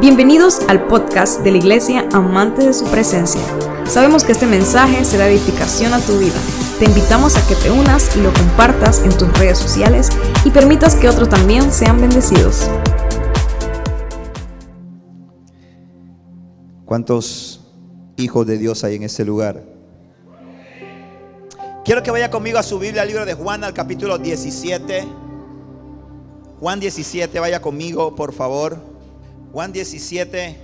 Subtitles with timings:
[0.00, 3.42] Bienvenidos al podcast de la Iglesia Amante de su Presencia.
[3.84, 6.40] Sabemos que este mensaje será edificación a tu vida.
[6.78, 10.08] Te invitamos a que te unas y lo compartas en tus redes sociales
[10.42, 12.70] y permitas que otros también sean bendecidos.
[16.86, 17.70] ¿Cuántos
[18.16, 19.62] hijos de Dios hay en este lugar?
[21.84, 25.06] Quiero que vaya conmigo a su Biblia, al libro de Juan, al capítulo 17.
[26.58, 28.89] Juan 17, vaya conmigo, por favor.
[29.52, 30.56] Juan 17,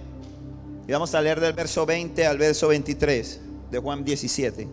[0.87, 3.41] y vamos a leer del verso 20 al verso 23
[3.73, 4.69] de Juan 17.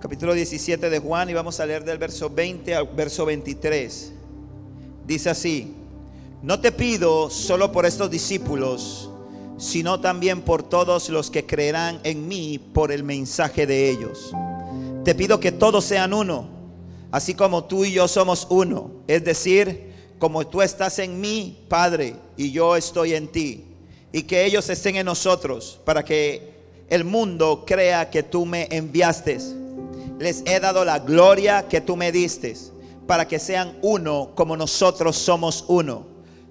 [0.00, 4.12] Capítulo 17 de Juan y vamos a leer del verso 20 al verso 23.
[5.06, 5.74] Dice así,
[6.42, 9.10] no te pido solo por estos discípulos,
[9.58, 14.32] sino también por todos los que creerán en mí por el mensaje de ellos.
[15.04, 16.48] Te pido que todos sean uno,
[17.10, 19.87] así como tú y yo somos uno, es decir,
[20.18, 23.64] como tú estás en mí, Padre, y yo estoy en ti,
[24.12, 26.54] y que ellos estén en nosotros, para que
[26.88, 29.38] el mundo crea que tú me enviaste.
[30.18, 32.56] Les he dado la gloria que tú me diste,
[33.06, 36.06] para que sean uno como nosotros somos uno.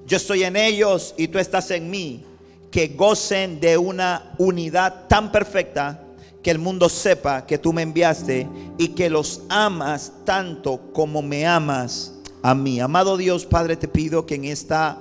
[0.05, 2.23] Yo estoy en ellos y tú estás en mí,
[2.71, 6.03] que gocen de una unidad tan perfecta
[6.41, 11.45] que el mundo sepa que tú me enviaste y que los amas tanto como me
[11.45, 12.13] amas
[12.47, 12.79] a mí.
[12.79, 14.97] Amado Dios, Padre, te pido que en esta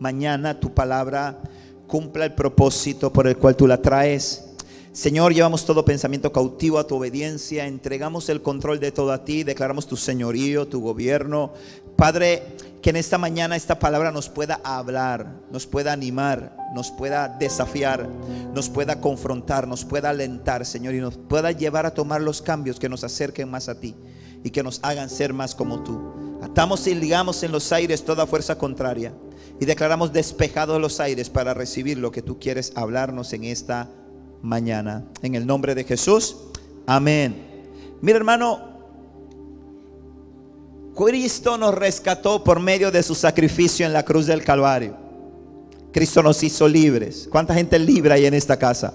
[0.00, 1.40] mañana tu palabra
[1.86, 4.48] cumpla el propósito por el cual tú la traes.
[4.90, 9.44] Señor, llevamos todo pensamiento cautivo a tu obediencia, entregamos el control de todo a ti,
[9.44, 11.52] declaramos tu señorío, tu gobierno.
[11.94, 12.42] Padre,
[12.82, 18.08] que en esta mañana esta palabra nos pueda hablar, nos pueda animar, nos pueda desafiar,
[18.52, 22.80] nos pueda confrontar, nos pueda alentar, Señor, y nos pueda llevar a tomar los cambios
[22.80, 23.94] que nos acerquen más a ti
[24.42, 26.25] y que nos hagan ser más como tú.
[26.42, 29.12] Atamos y ligamos en los aires toda fuerza contraria
[29.58, 33.90] y declaramos despejados los aires para recibir lo que tú quieres hablarnos en esta
[34.42, 35.04] mañana.
[35.22, 36.36] En el nombre de Jesús,
[36.86, 37.64] amén.
[38.02, 38.76] Mira hermano,
[40.94, 44.96] Cristo nos rescató por medio de su sacrificio en la cruz del Calvario.
[45.92, 47.26] Cristo nos hizo libres.
[47.30, 48.92] ¿Cuánta gente libre hay en esta casa?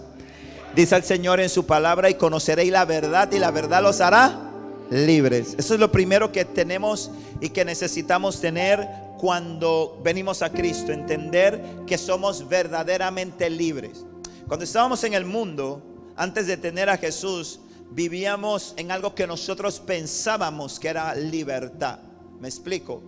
[0.76, 4.51] Dice el Señor en su palabra y conoceréis la verdad y la verdad los hará
[4.92, 5.56] libres.
[5.58, 7.10] Eso es lo primero que tenemos
[7.40, 8.88] y que necesitamos tener
[9.18, 14.06] cuando venimos a Cristo, entender que somos verdaderamente libres.
[14.48, 15.82] Cuando estábamos en el mundo,
[16.16, 22.00] antes de tener a Jesús, vivíamos en algo que nosotros pensábamos que era libertad.
[22.40, 23.02] ¿Me explico?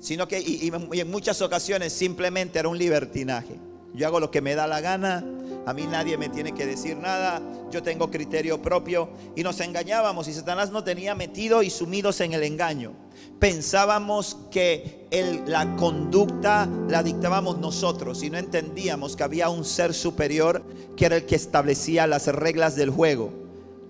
[0.00, 3.58] Sino que y, y en muchas ocasiones simplemente era un libertinaje.
[3.96, 5.24] Yo hago lo que me da la gana,
[5.64, 7.40] a mí nadie me tiene que decir nada,
[7.72, 9.08] yo tengo criterio propio.
[9.34, 12.92] Y nos engañábamos y Satanás nos tenía metido y sumidos en el engaño.
[13.40, 15.08] Pensábamos que
[15.46, 20.62] la conducta la dictábamos nosotros y no entendíamos que había un ser superior
[20.96, 23.32] que era el que establecía las reglas del juego.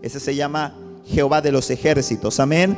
[0.03, 0.75] Ese se llama
[1.05, 2.77] Jehová de los ejércitos, amén.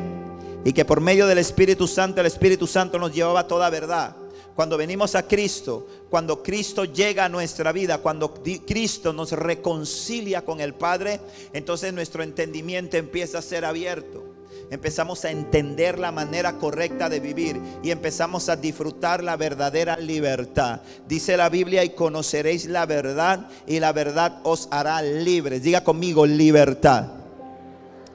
[0.64, 4.16] Y que por medio del Espíritu Santo, el Espíritu Santo nos llevaba toda verdad
[4.58, 8.34] cuando venimos a Cristo, cuando Cristo llega a nuestra vida, cuando
[8.66, 11.20] Cristo nos reconcilia con el Padre,
[11.52, 14.34] entonces nuestro entendimiento empieza a ser abierto.
[14.68, 20.80] Empezamos a entender la manera correcta de vivir y empezamos a disfrutar la verdadera libertad.
[21.06, 25.62] Dice la Biblia y conoceréis la verdad y la verdad os hará libres.
[25.62, 27.06] Diga conmigo libertad.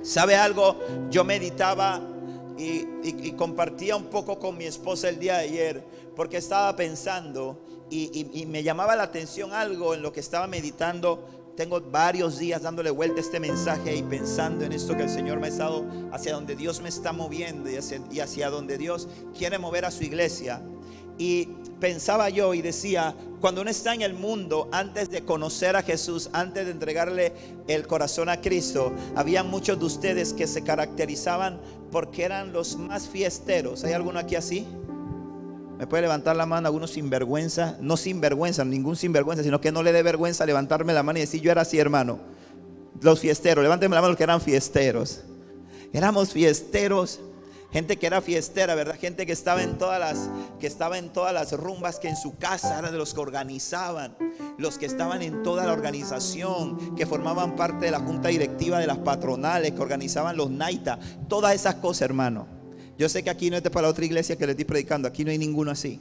[0.02, 0.78] ¿Sabe algo?
[1.10, 2.02] Yo meditaba
[2.58, 7.60] y, y compartía un poco con mi esposa el día de ayer porque estaba pensando
[7.90, 11.28] y, me llamaba la atención algo en lo que estaba meditando.
[11.56, 15.40] Tengo varios días dándole vuelta a este mensaje y pensando en esto que el Señor
[15.40, 19.08] me ha estado, hacia donde Dios me está moviendo y hacia, y hacia donde Dios
[19.38, 20.64] quiere mover a su iglesia.
[21.20, 21.46] Y
[21.80, 26.30] pensaba yo y decía, cuando uno está en el mundo, antes de conocer a Jesús,
[26.34, 27.34] antes de entregarle
[27.68, 33.08] el corazón a Cristo, había muchos de ustedes que se caracterizaban porque eran los más
[33.08, 33.84] fiesteros.
[33.84, 34.66] ¿Hay alguno aquí así?
[35.84, 39.92] Me puede levantar la mano algunos sinvergüenza, no sinvergüenza, ningún sinvergüenza, sino que no le
[39.92, 42.20] dé vergüenza levantarme la mano y decir, yo era así, hermano.
[43.02, 45.26] Los fiesteros, levánteme la mano los que eran fiesteros.
[45.92, 47.20] Éramos fiesteros,
[47.74, 48.96] gente que era fiestera, ¿verdad?
[48.98, 52.38] Gente que estaba en todas las que estaba en todas las rumbas que en su
[52.38, 54.16] casa eran de los que organizaban,
[54.58, 58.88] los que estaban en toda la organización, que formaban parte de la junta directiva de
[58.88, 60.98] las patronales, que organizaban los naita,
[61.28, 62.63] todas esas cosas, hermano.
[62.98, 65.32] Yo sé que aquí no es para otra iglesia que le estoy predicando, aquí no
[65.32, 66.00] hay ninguno así.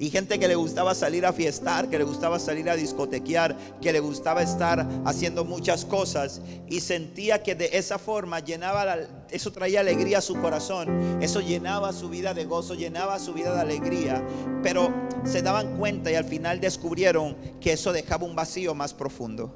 [0.00, 3.92] Y gente que le gustaba salir a fiestar, que le gustaba salir a discotequear, que
[3.92, 6.40] le gustaba estar haciendo muchas cosas.
[6.68, 8.96] Y sentía que de esa forma llenaba,
[9.30, 11.18] eso traía alegría a su corazón.
[11.20, 14.26] Eso llenaba su vida de gozo, llenaba su vida de alegría.
[14.62, 14.90] Pero
[15.24, 19.54] se daban cuenta y al final descubrieron que eso dejaba un vacío más profundo.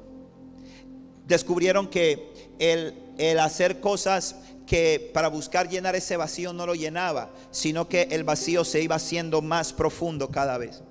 [1.25, 4.35] Descubrieron que el, el hacer cosas
[4.65, 8.95] que para buscar llenar ese vacío no lo llenaba, sino que el vacío se iba
[8.95, 10.83] haciendo más profundo cada vez.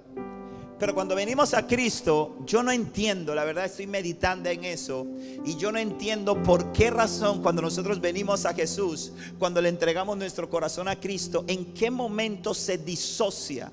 [0.79, 5.07] Pero cuando venimos a Cristo, yo no entiendo, la verdad estoy meditando en eso,
[5.45, 10.17] y yo no entiendo por qué razón cuando nosotros venimos a Jesús, cuando le entregamos
[10.17, 13.73] nuestro corazón a Cristo, en qué momento se disocia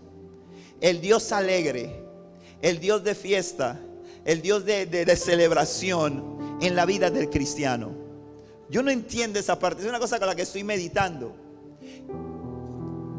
[0.80, 2.04] el Dios alegre,
[2.62, 3.80] el Dios de fiesta,
[4.26, 8.01] el Dios de, celebración en la vida del cristiano.
[8.72, 11.36] Yo no entiendo esa parte, es una cosa con la que estoy meditando.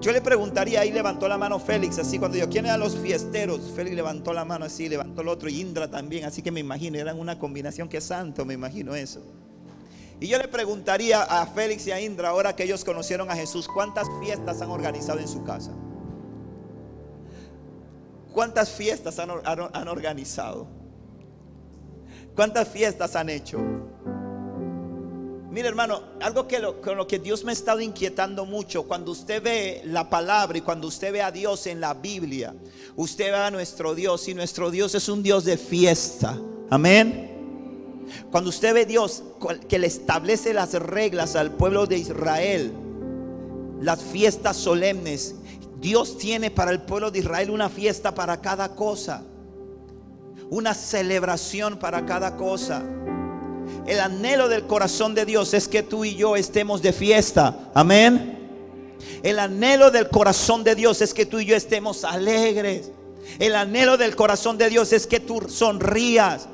[0.00, 3.70] Yo le preguntaría, ahí levantó la mano Félix, así cuando yo, ¿quién eran los fiesteros?
[3.76, 6.98] Félix levantó la mano así, levantó el otro, y Indra también, así que me imagino,
[6.98, 9.20] eran una combinación que santo, me imagino eso.
[10.20, 13.68] Y yo le preguntaría a Félix y a Indra, ahora que ellos conocieron a Jesús,
[13.68, 15.72] ¿cuántas fiestas han organizado en su casa?
[18.32, 20.66] ¿Cuántas fiestas han, han organizado?
[22.34, 23.60] ¿Cuántas fiestas han hecho?
[25.52, 29.42] Mire hermano, algo que con lo que Dios me ha estado inquietando mucho, cuando usted
[29.42, 32.54] ve la palabra y cuando usted ve a Dios en la Biblia,
[32.96, 36.38] usted ve a nuestro Dios y nuestro Dios es un Dios de fiesta.
[36.70, 38.02] Amén.
[38.30, 39.24] Cuando usted ve a Dios
[39.68, 42.72] que le establece las reglas al pueblo de Israel,
[43.78, 45.34] las fiestas solemnes,
[45.78, 49.22] Dios tiene para el pueblo de Israel una fiesta para cada cosa,
[50.48, 52.82] una celebración para cada cosa.
[53.86, 57.70] El anhelo del corazón de Dios es que tú y yo estemos de fiesta.
[57.74, 58.38] Amén.
[59.22, 62.90] El anhelo del corazón de Dios es que tú y yo estemos alegres.
[63.38, 66.48] El anhelo del corazón de Dios es que tú sonrías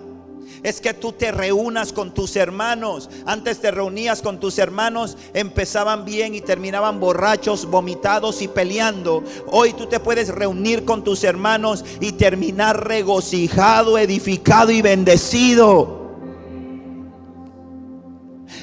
[0.62, 3.08] es que tú te reúnas con tus hermanos.
[3.26, 9.22] Antes te reunías con tus hermanos, empezaban bien y terminaban borrachos, vomitados y peleando.
[9.48, 15.97] Hoy tú te puedes reunir con tus hermanos y terminar regocijado, edificado y bendecido.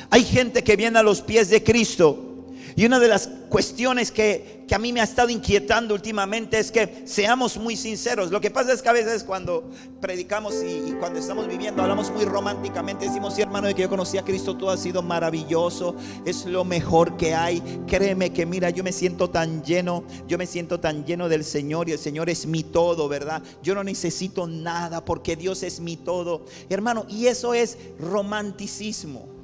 [0.10, 2.36] Hay gente que viene a los pies de Cristo.
[2.78, 7.04] Y una de las cuestiones que, a mí me ha estado inquietando últimamente es que
[7.06, 8.32] seamos muy sinceros.
[8.32, 9.70] Lo que pasa es que a veces cuando
[10.02, 13.06] predicamos y, cuando estamos viviendo hablamos muy románticamente.
[13.06, 15.96] Decimos, sí hermano, de que yo conocí a Cristo, todo ha sido maravilloso.
[16.26, 17.62] Es lo mejor que hay.
[17.88, 20.04] Créeme que mira, yo me siento tan lleno.
[20.28, 23.42] Yo me siento tan lleno del Señor y el Señor es mi todo, ¿verdad?
[23.64, 26.44] Yo no necesito nada porque Dios es mi todo.
[26.70, 29.35] Hermano, y eso es romanticismo.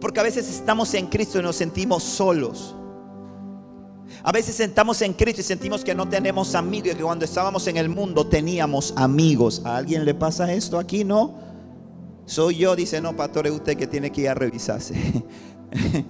[0.00, 2.74] Porque a veces estamos en Cristo y nos sentimos solos.
[4.22, 7.66] A veces estamos en Cristo y sentimos que no tenemos amigos y que cuando estábamos
[7.68, 9.62] en el mundo teníamos amigos.
[9.64, 11.04] ¿A alguien le pasa esto aquí?
[11.04, 11.38] No.
[12.26, 14.94] Soy yo, dice, no, pastor, es usted que tiene que ir a revisarse.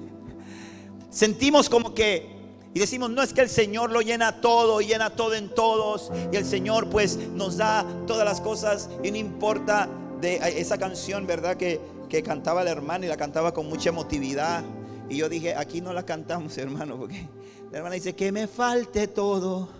[1.10, 2.36] Sentimos como que,
[2.74, 6.36] y decimos, no es que el Señor lo llena todo, llena todo en todos, y
[6.36, 9.88] el Señor pues nos da todas las cosas, y no importa
[10.20, 11.56] de esa canción, ¿verdad?
[11.56, 11.80] Que
[12.10, 14.62] que cantaba la hermana y la cantaba con mucha emotividad.
[15.08, 17.26] Y yo dije, aquí no la cantamos, hermano, porque
[17.70, 19.70] la hermana dice, que me falte todo,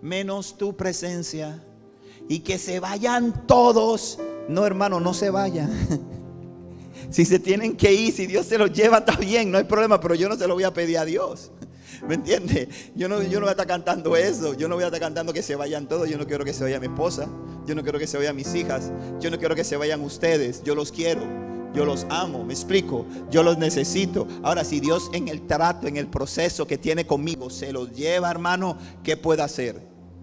[0.00, 1.62] menos tu presencia.
[2.28, 4.18] Y que se vayan todos.
[4.48, 5.70] No, hermano, no se vayan.
[7.10, 10.00] si se tienen que ir, si Dios se los lleva, está bien, no hay problema,
[10.00, 11.50] pero yo no se lo voy a pedir a Dios.
[12.06, 12.68] ¿Me entiende?
[12.94, 14.54] Yo no, yo no voy a estar cantando eso.
[14.54, 16.08] Yo no voy a estar cantando que se vayan todos.
[16.08, 17.28] Yo no quiero que se vaya mi esposa.
[17.66, 18.90] Yo no quiero que se vayan mis hijas.
[19.20, 20.62] Yo no quiero que se vayan ustedes.
[20.64, 21.22] Yo los quiero.
[21.74, 23.06] Yo los amo, me explico.
[23.30, 24.26] Yo los necesito.
[24.42, 28.30] Ahora, si Dios en el trato, en el proceso que tiene conmigo, se los lleva,
[28.30, 29.80] hermano, ¿qué puede hacer?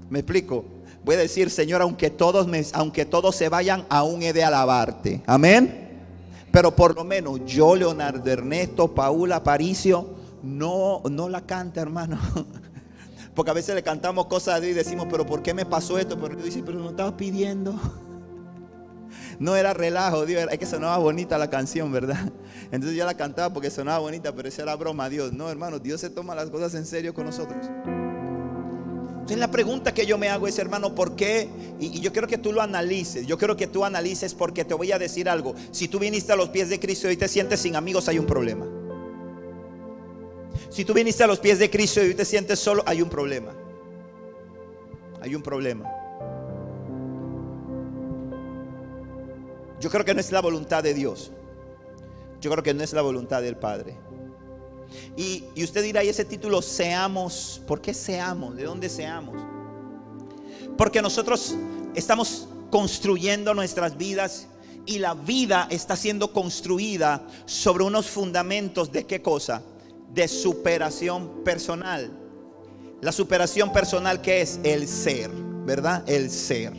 [0.10, 0.66] ¿Me explico?
[1.04, 5.22] Voy a decir, Señor, aunque todos, me, aunque todos se vayan, aún he de alabarte.
[5.26, 5.88] Amén.
[6.52, 12.18] Pero por lo menos yo, Leonardo Ernesto, Paula, Paricio, no, no la canta, hermano.
[13.36, 15.98] Porque a veces le cantamos cosas a Dios y decimos, pero ¿por qué me pasó
[15.98, 16.20] esto?
[16.20, 17.74] Pero Dios dice, pero no estaba pidiendo.
[19.40, 22.32] No era relajo, Dios, es que sonaba bonita la canción, ¿verdad?
[22.72, 25.32] Entonces yo la cantaba porque sonaba bonita, pero esa era broma Dios.
[25.32, 27.66] No, hermano, Dios se toma las cosas en serio con nosotros.
[29.14, 31.50] Entonces la pregunta que yo me hago es, hermano, ¿por qué?
[31.80, 33.26] Y, y, yo quiero que tú lo analices.
[33.26, 35.56] Yo quiero que tú analices porque te voy a decir algo.
[35.72, 38.26] Si tú viniste a los pies de Cristo y te sientes sin amigos, hay un
[38.26, 38.79] problema.
[40.70, 43.54] Si tú viniste a los pies de Cristo y te sientes solo, hay un problema.
[45.22, 45.92] Hay un problema.
[49.80, 51.32] Yo creo que no es la voluntad de Dios.
[52.40, 53.98] Yo creo que no es la voluntad del Padre.
[55.18, 58.56] Y, y usted dirá, y ese título, seamos, ¿por qué seamos?
[58.56, 59.42] ¿De dónde seamos?
[60.78, 61.56] Porque nosotros
[61.96, 64.48] estamos construyendo nuestras vidas
[64.86, 69.62] y la vida está siendo construida sobre unos fundamentos de qué cosa?
[70.14, 72.12] De superación personal.
[73.02, 75.30] La superación personal que es el ser,
[75.66, 76.04] ¿verdad?
[76.08, 76.74] El ser.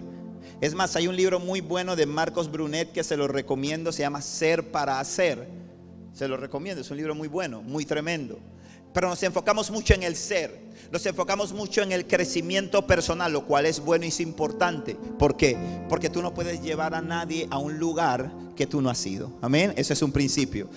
[0.61, 4.03] Es más, hay un libro muy bueno de Marcos Brunet que se lo recomiendo, se
[4.03, 5.49] llama Ser para Hacer.
[6.13, 8.39] Se lo recomiendo, es un libro muy bueno, muy tremendo.
[8.93, 10.61] Pero nos enfocamos mucho en el ser.
[10.91, 14.97] Nos enfocamos mucho en el crecimiento personal, lo cual es bueno y es importante.
[15.19, 15.57] ¿Por qué?
[15.89, 19.33] Porque tú no puedes llevar a nadie a un lugar que tú no has ido.
[19.41, 19.73] Amén.
[19.77, 20.69] Ese es un principio.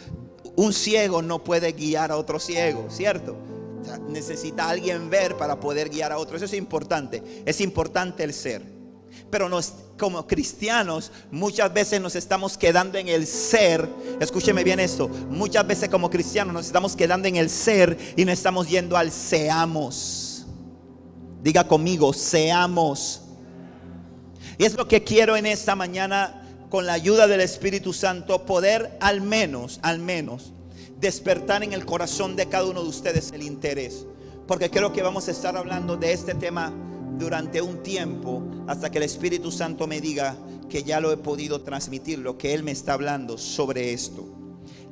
[0.56, 3.36] Un ciego no puede guiar a otro ciego, ¿cierto?
[4.08, 6.36] necesita alguien ver para poder guiar a otro.
[6.36, 7.22] Eso es importante.
[7.46, 8.62] Es importante el ser.
[9.30, 9.50] Pero
[9.98, 13.88] como cristianos muchas veces nos estamos quedando en el ser.
[14.20, 15.08] Escúcheme bien esto.
[15.30, 19.12] Muchas veces como cristianos nos estamos quedando en el ser y no estamos yendo al
[19.12, 20.46] seamos.
[21.42, 23.22] Diga conmigo, seamos.
[24.58, 26.43] Y es lo que quiero en esta mañana
[26.74, 30.54] con la ayuda del Espíritu Santo poder al menos, al menos
[31.00, 34.08] despertar en el corazón de cada uno de ustedes el interés.
[34.48, 36.74] Porque creo que vamos a estar hablando de este tema
[37.20, 40.36] durante un tiempo hasta que el Espíritu Santo me diga
[40.68, 44.26] que ya lo he podido transmitir, lo que Él me está hablando sobre esto.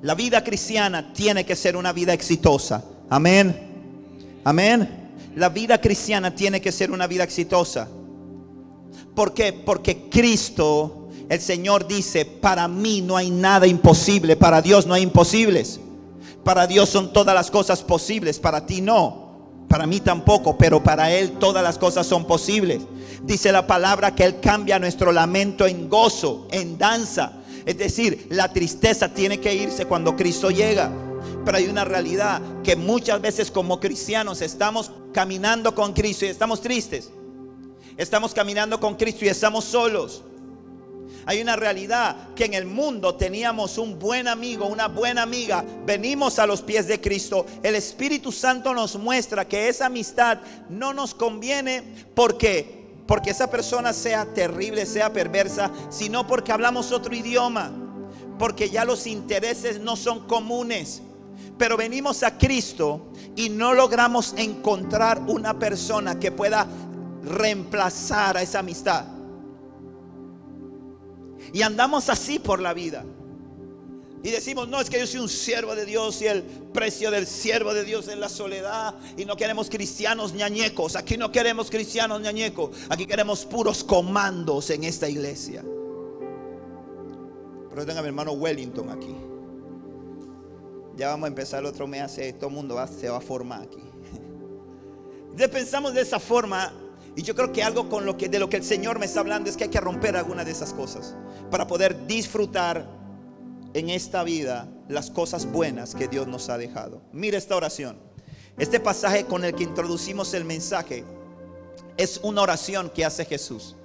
[0.03, 2.85] La vida cristiana tiene que ser una vida exitosa.
[3.09, 4.39] Amén.
[4.43, 5.09] Amén.
[5.35, 7.87] La vida cristiana tiene que ser una vida exitosa.
[9.15, 9.51] ¿Por qué?
[9.51, 11.00] Porque Cristo,
[11.31, 15.79] el Señor dice, para mí no hay nada imposible, para Dios no hay imposibles.
[16.43, 19.63] Para Dios son todas las cosas posibles, para ti no.
[19.69, 22.81] Para mí tampoco, pero para Él todas las cosas son posibles.
[23.23, 27.31] Dice la palabra que Él cambia nuestro lamento en gozo, en danza.
[27.65, 30.91] Es decir, la tristeza tiene que irse cuando Cristo llega.
[31.45, 36.59] Pero hay una realidad que muchas veces como cristianos estamos caminando con Cristo y estamos
[36.59, 37.09] tristes.
[37.95, 40.25] Estamos caminando con Cristo y estamos solos.
[41.25, 45.63] Hay una realidad que en el mundo teníamos un buen amigo, una buena amiga.
[45.85, 47.45] Venimos a los pies de Cristo.
[47.61, 50.39] El Espíritu Santo nos muestra que esa amistad
[50.69, 51.83] no nos conviene
[52.15, 57.69] porque porque esa persona sea terrible, sea perversa, sino porque hablamos otro idioma,
[58.39, 61.01] porque ya los intereses no son comunes.
[61.57, 66.65] Pero venimos a Cristo y no logramos encontrar una persona que pueda
[67.23, 69.05] reemplazar a esa amistad.
[71.53, 73.03] Y andamos así por la vida.
[74.23, 77.25] Y decimos, no, es que yo soy un siervo de Dios y el precio del
[77.25, 78.93] siervo de Dios es la soledad.
[79.17, 80.95] Y no queremos cristianos ñañecos.
[80.95, 82.77] Aquí no queremos cristianos ñañecos.
[82.89, 85.63] Aquí queremos puros comandos en esta iglesia.
[87.69, 89.15] Pero tenga mi hermano Wellington aquí.
[90.97, 92.15] Ya vamos a empezar el otro mes.
[92.37, 93.81] Todo el mundo se va a formar aquí.
[95.23, 96.71] Entonces pensamos de esa forma
[97.15, 99.19] y yo creo que algo con lo que de lo que el Señor me está
[99.19, 101.15] hablando es que hay que romper alguna de esas cosas
[101.49, 102.87] para poder disfrutar
[103.73, 107.01] en esta vida las cosas buenas que Dios nos ha dejado.
[107.11, 107.97] Mire esta oración.
[108.57, 111.03] Este pasaje con el que introducimos el mensaje
[111.97, 113.75] es una oración que hace Jesús.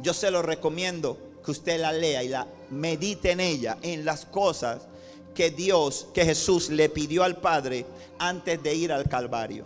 [0.00, 4.24] Yo se lo recomiendo que usted la lea y la medite en ella, en las
[4.24, 4.82] cosas
[5.34, 7.86] que Dios, que Jesús le pidió al Padre
[8.18, 9.64] antes de ir al Calvario.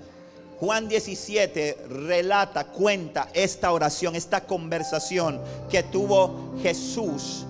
[0.60, 7.46] Juan 17 relata, cuenta esta oración, esta conversación que tuvo Jesús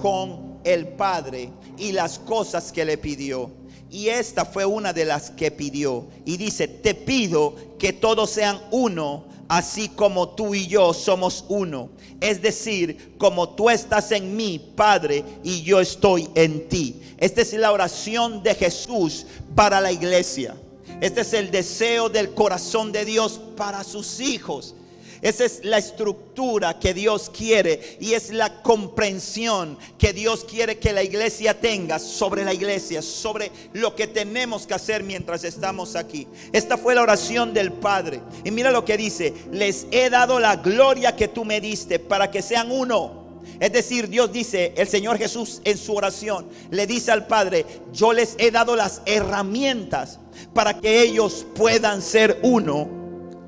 [0.00, 3.50] con el Padre y las cosas que le pidió.
[3.90, 6.06] Y esta fue una de las que pidió.
[6.24, 11.90] Y dice, te pido que todos sean uno, así como tú y yo somos uno.
[12.20, 17.00] Es decir, como tú estás en mí, Padre, y yo estoy en ti.
[17.18, 20.54] Esta es la oración de Jesús para la iglesia.
[21.00, 24.74] Este es el deseo del corazón de Dios para sus hijos.
[25.22, 30.92] Esa es la estructura que Dios quiere y es la comprensión que Dios quiere que
[30.92, 36.28] la iglesia tenga sobre la iglesia, sobre lo que tenemos que hacer mientras estamos aquí.
[36.52, 38.20] Esta fue la oración del Padre.
[38.44, 42.30] Y mira lo que dice, les he dado la gloria que tú me diste para
[42.30, 43.27] que sean uno.
[43.60, 48.12] Es decir, Dios dice, el Señor Jesús en su oración le dice al Padre, yo
[48.12, 50.18] les he dado las herramientas
[50.54, 52.98] para que ellos puedan ser uno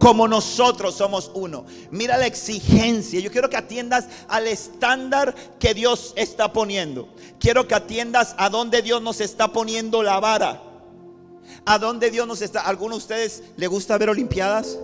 [0.01, 1.67] como nosotros somos uno.
[1.91, 3.21] Mira la exigencia.
[3.21, 7.09] Yo quiero que atiendas al estándar que Dios está poniendo.
[7.39, 10.63] Quiero que atiendas a donde Dios nos está poniendo la vara.
[11.67, 12.63] A donde Dios nos está.
[12.63, 14.79] ¿Algunos de ustedes le gusta ver Olimpiadas?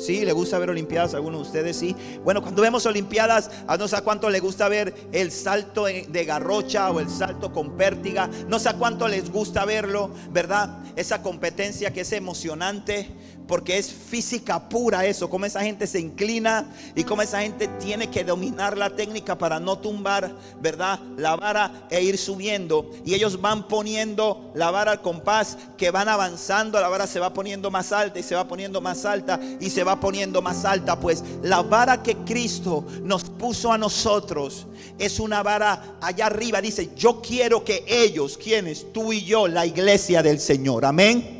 [0.00, 1.94] Sí, le gusta ver Olimpiadas, algunos de ustedes sí.
[2.24, 6.90] Bueno, cuando vemos Olimpiadas, a no sé cuánto le gusta ver el salto de garrocha
[6.90, 10.80] o el salto con pértiga, no sé cuánto les gusta verlo, ¿verdad?
[10.96, 13.08] esa competencia que es emocionante,
[13.50, 18.08] porque es física pura eso, como esa gente se inclina y como esa gente tiene
[18.08, 21.00] que dominar la técnica para no tumbar, ¿verdad?
[21.16, 22.88] La vara e ir subiendo.
[23.04, 27.32] Y ellos van poniendo la vara al compás, que van avanzando, la vara se va
[27.32, 31.00] poniendo más alta y se va poniendo más alta y se va poniendo más alta.
[31.00, 36.60] Pues la vara que Cristo nos puso a nosotros es una vara allá arriba.
[36.60, 41.39] Dice, yo quiero que ellos, quienes, tú y yo, la iglesia del Señor, amén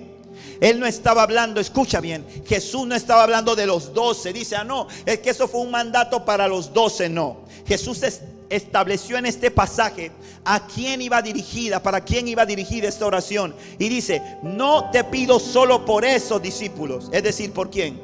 [0.61, 4.33] él no estaba hablando, escucha bien, Jesús no estaba hablando de los doce.
[4.33, 7.39] Dice, ah, no, es que eso fue un mandato para los doce, no.
[7.67, 8.03] Jesús
[8.51, 10.13] estableció en este pasaje
[10.45, 13.55] a quién iba dirigida, para quién iba dirigida esta oración.
[13.79, 17.99] Y dice, no te pido solo por esos discípulos, es decir, ¿por quién?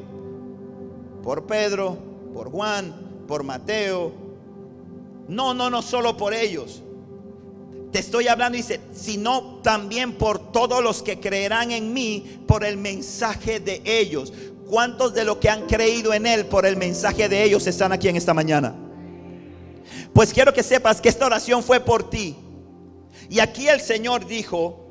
[1.23, 1.99] Por Pedro,
[2.33, 4.13] por Juan, por Mateo.
[5.29, 6.83] No, no, no solo por ellos.
[7.97, 12.77] Te estoy hablando, dice, sino también por todos los que creerán en mí por el
[12.77, 14.35] mensaje de ellos.
[14.69, 18.09] ¿Cuántos de los que han creído en Él por el mensaje de ellos están aquí
[18.09, 18.75] en esta mañana?
[20.13, 22.37] Pues quiero que sepas que esta oración fue por ti.
[23.31, 24.91] Y aquí el Señor dijo,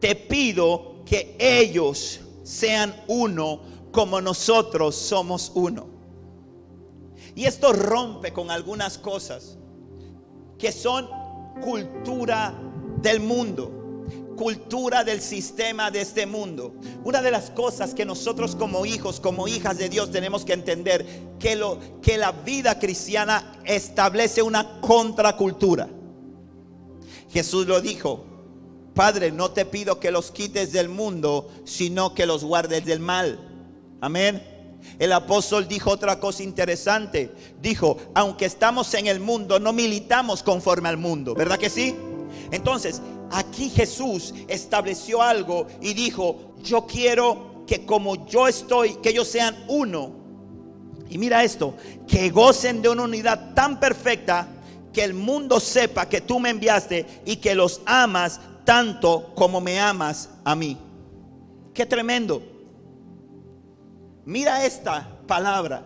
[0.00, 3.60] te pido que ellos sean uno
[3.92, 5.86] como nosotros somos uno.
[7.36, 9.58] Y esto rompe con algunas cosas
[10.58, 11.23] que son
[11.60, 12.54] cultura
[13.02, 13.84] del mundo
[14.34, 16.74] cultura del sistema de este mundo.
[17.04, 21.06] Una de las cosas que nosotros como hijos, como hijas de Dios tenemos que entender
[21.38, 25.88] que lo que la vida cristiana establece una contracultura.
[27.30, 28.24] Jesús lo dijo,
[28.94, 33.38] Padre, no te pido que los quites del mundo, sino que los guardes del mal.
[34.00, 34.53] Amén.
[34.98, 37.32] El apóstol dijo otra cosa interesante.
[37.60, 41.34] Dijo, aunque estamos en el mundo, no militamos conforme al mundo.
[41.34, 41.94] ¿Verdad que sí?
[42.50, 49.28] Entonces, aquí Jesús estableció algo y dijo, yo quiero que como yo estoy, que ellos
[49.28, 50.12] sean uno.
[51.08, 51.74] Y mira esto,
[52.06, 54.48] que gocen de una unidad tan perfecta
[54.92, 59.78] que el mundo sepa que tú me enviaste y que los amas tanto como me
[59.80, 60.78] amas a mí.
[61.74, 62.53] Qué tremendo.
[64.24, 65.82] Mira esta palabra.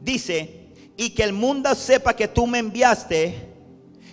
[0.00, 3.54] Dice, y que el mundo sepa que tú me enviaste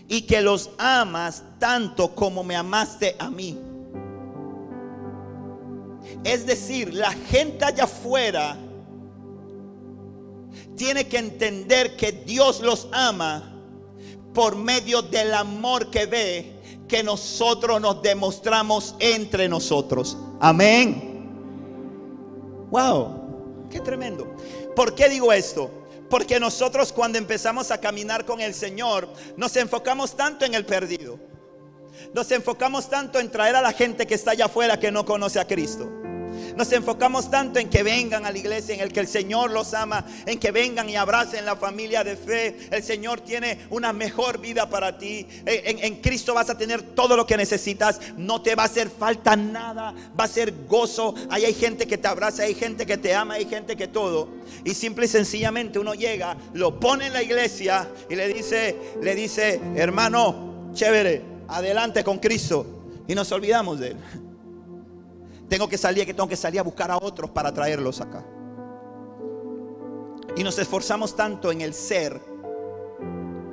[0.07, 3.57] y que los amas tanto como me amaste a mí.
[6.23, 8.57] Es decir, la gente allá afuera
[10.75, 13.53] tiene que entender que Dios los ama
[14.33, 16.53] por medio del amor que ve
[16.87, 20.17] que nosotros nos demostramos entre nosotros.
[20.39, 21.12] Amén.
[22.73, 24.35] Wow, qué tremendo.
[24.75, 25.69] ¿Por qué digo esto?
[26.09, 29.07] Porque nosotros cuando empezamos a caminar con el Señor,
[29.37, 31.19] nos enfocamos tanto en el perdido.
[32.15, 35.39] Nos enfocamos tanto en traer a la gente que está allá afuera que no conoce
[35.39, 35.87] a Cristo.
[36.55, 39.73] Nos enfocamos tanto en que vengan a la iglesia, en el que el Señor los
[39.73, 42.57] ama, en que vengan y abracen la familia de fe.
[42.71, 45.27] El Señor tiene una mejor vida para ti.
[45.45, 47.99] En, Cristo vas a tener todo lo que necesitas.
[48.17, 49.93] No te va a hacer falta nada.
[50.19, 51.15] Va a ser gozo.
[51.29, 54.29] Ahí hay gente que te abraza, hay gente que te ama, hay gente que todo.
[54.63, 59.15] Y simple y sencillamente uno llega, lo pone en la iglesia y le dice, le
[59.15, 62.65] dice, hermano, chévere, adelante con Cristo.
[63.07, 63.97] Y nos olvidamos de él.
[65.53, 68.25] Tengo que salir, que tengo que salir a buscar a otros para traerlos acá.
[70.35, 72.19] Y nos esforzamos tanto en el ser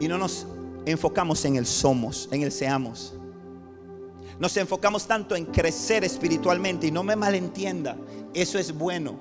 [0.01, 0.47] y no nos
[0.87, 3.13] enfocamos en el somos, en el seamos.
[4.39, 7.99] Nos enfocamos tanto en crecer espiritualmente y no me malentienda,
[8.33, 9.19] eso es bueno.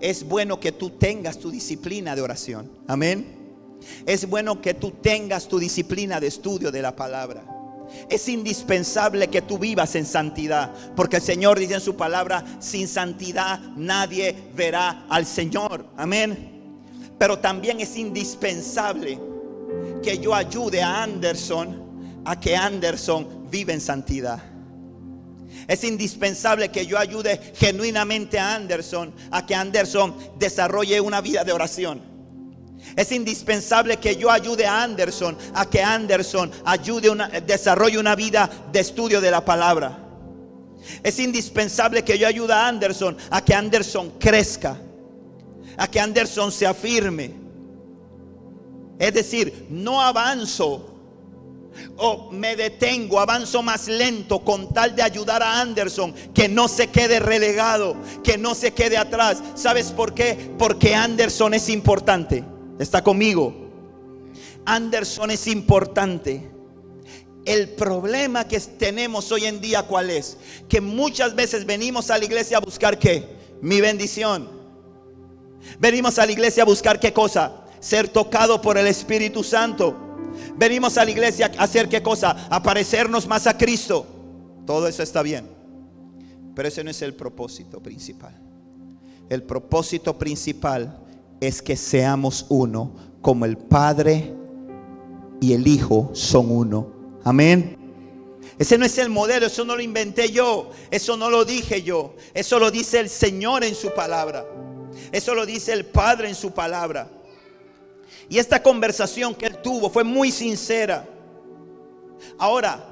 [0.00, 2.72] Es bueno que tú tengas tu disciplina de oración.
[2.88, 3.58] Amén.
[4.06, 7.53] Es bueno que tú tengas tu disciplina de estudio de la palabra.
[8.08, 12.88] Es indispensable que tú vivas en santidad, porque el Señor dice en su palabra, sin
[12.88, 15.86] santidad nadie verá al Señor.
[15.96, 16.50] Amén.
[17.18, 19.18] Pero también es indispensable
[20.02, 21.84] que yo ayude a Anderson
[22.24, 24.42] a que Anderson viva en santidad.
[25.68, 31.52] Es indispensable que yo ayude genuinamente a Anderson a que Anderson desarrolle una vida de
[31.52, 32.13] oración.
[32.96, 38.48] Es indispensable que yo ayude a Anderson a que Anderson ayude una, desarrolle una vida
[38.70, 39.98] de estudio de la palabra.
[41.02, 44.78] Es indispensable que yo ayude a Anderson a que Anderson crezca,
[45.76, 47.32] a que Anderson se afirme.
[48.98, 50.90] Es decir, no avanzo
[51.96, 56.88] o me detengo, avanzo más lento con tal de ayudar a Anderson que no se
[56.88, 59.42] quede relegado, que no se quede atrás.
[59.54, 60.52] ¿Sabes por qué?
[60.56, 62.44] Porque Anderson es importante.
[62.78, 63.54] Está conmigo.
[64.64, 66.50] Anderson es importante.
[67.44, 70.38] El problema que tenemos hoy en día, ¿cuál es?
[70.68, 73.36] Que muchas veces venimos a la iglesia a buscar qué?
[73.60, 74.48] Mi bendición.
[75.78, 77.64] Venimos a la iglesia a buscar qué cosa?
[77.80, 79.94] Ser tocado por el Espíritu Santo.
[80.56, 82.48] Venimos a la iglesia a hacer qué cosa?
[82.48, 84.06] A parecernos más a Cristo.
[84.66, 85.48] Todo eso está bien.
[86.54, 88.40] Pero ese no es el propósito principal.
[89.28, 91.03] El propósito principal
[91.40, 94.34] es que seamos uno, como el Padre
[95.40, 96.92] y el Hijo son uno.
[97.24, 97.78] Amén.
[98.58, 102.14] Ese no es el modelo, eso no lo inventé yo, eso no lo dije yo,
[102.34, 104.46] eso lo dice el Señor en su palabra,
[105.10, 107.10] eso lo dice el Padre en su palabra.
[108.28, 111.06] Y esta conversación que él tuvo fue muy sincera.
[112.38, 112.88] Ahora,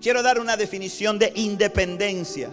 [0.00, 2.50] quiero dar una definición de independencia.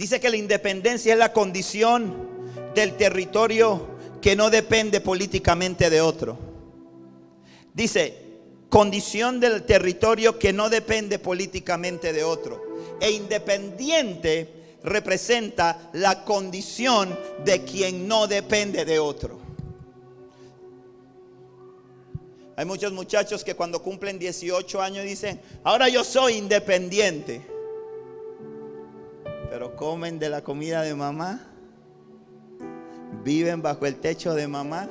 [0.00, 2.26] Dice que la independencia es la condición
[2.74, 3.86] del territorio
[4.22, 6.38] que no depende políticamente de otro.
[7.74, 8.14] Dice,
[8.70, 12.62] condición del territorio que no depende políticamente de otro.
[12.98, 19.38] E independiente representa la condición de quien no depende de otro.
[22.56, 27.49] Hay muchos muchachos que cuando cumplen 18 años dicen, ahora yo soy independiente.
[29.50, 31.40] Pero comen de la comida de mamá,
[33.24, 34.88] viven bajo el techo de mamá,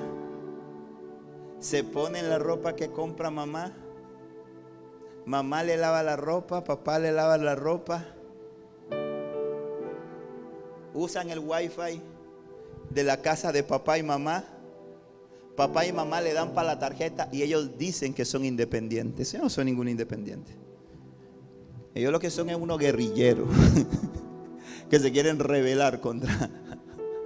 [1.59, 3.71] se ponen la ropa que compra mamá,
[5.25, 8.05] mamá le lava la ropa, papá le lava la ropa,
[10.93, 12.01] usan el wifi
[12.89, 14.43] de la casa de papá y mamá.
[15.55, 19.33] Papá y mamá le dan para la tarjeta y ellos dicen que son independientes.
[19.33, 20.53] Ellos no son ningún independiente.
[21.93, 23.49] Ellos lo que son es unos guerrilleros
[24.89, 26.49] que se quieren rebelar contra.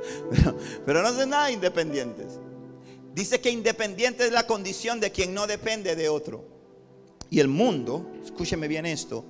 [0.86, 2.40] Pero, no son nada independientes.
[3.14, 6.46] Dice que independiente es la condición de quien no depende de otro.
[7.30, 9.26] Y el mundo, escúcheme bien esto,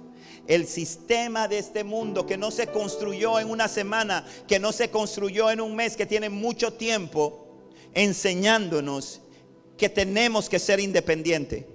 [0.47, 4.89] el sistema de este mundo que no se construyó en una semana, que no se
[4.89, 7.61] construyó en un mes, que tiene mucho tiempo
[7.93, 9.21] enseñándonos
[9.77, 11.65] que tenemos que ser independientes.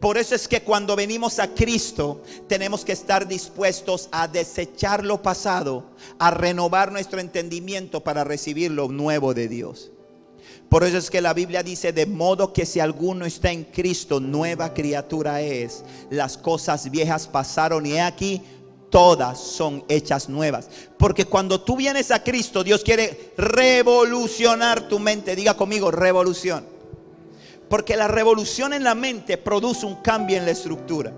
[0.00, 5.20] Por eso es que cuando venimos a Cristo tenemos que estar dispuestos a desechar lo
[5.20, 5.84] pasado,
[6.18, 9.90] a renovar nuestro entendimiento para recibir lo nuevo de Dios.
[10.70, 14.20] Por eso es que la Biblia dice, de modo que si alguno está en Cristo,
[14.20, 15.84] nueva criatura es.
[16.08, 18.40] Las cosas viejas pasaron y aquí
[18.88, 20.68] todas son hechas nuevas.
[20.96, 25.36] Porque cuando tú vienes a Cristo, Dios quiere revolucionar tu mente.
[25.36, 26.79] Diga conmigo, revolución.
[27.70, 31.14] Porque la revolución en la mente produce un cambio en la estructura.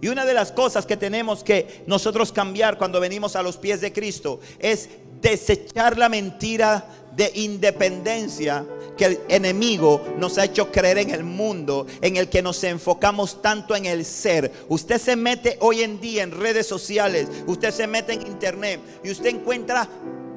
[0.00, 3.80] Y una de las cosas que tenemos que nosotros cambiar cuando venimos a los pies
[3.80, 4.88] de Cristo es
[5.20, 8.64] desechar la mentira de independencia
[8.96, 13.42] que el enemigo nos ha hecho creer en el mundo, en el que nos enfocamos
[13.42, 14.52] tanto en el ser.
[14.68, 19.10] Usted se mete hoy en día en redes sociales, usted se mete en internet y
[19.10, 19.88] usted encuentra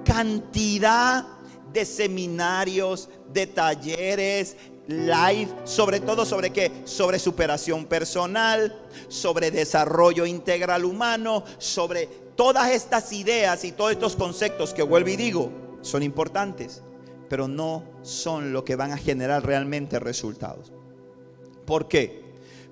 [0.05, 1.27] cantidad
[1.71, 6.81] de seminarios, de talleres, live, sobre todo sobre qué?
[6.85, 8.75] Sobre superación personal,
[9.07, 15.15] sobre desarrollo integral humano, sobre todas estas ideas y todos estos conceptos que vuelvo y
[15.15, 16.81] digo, son importantes,
[17.29, 20.71] pero no son lo que van a generar realmente resultados.
[21.65, 22.21] ¿Por qué?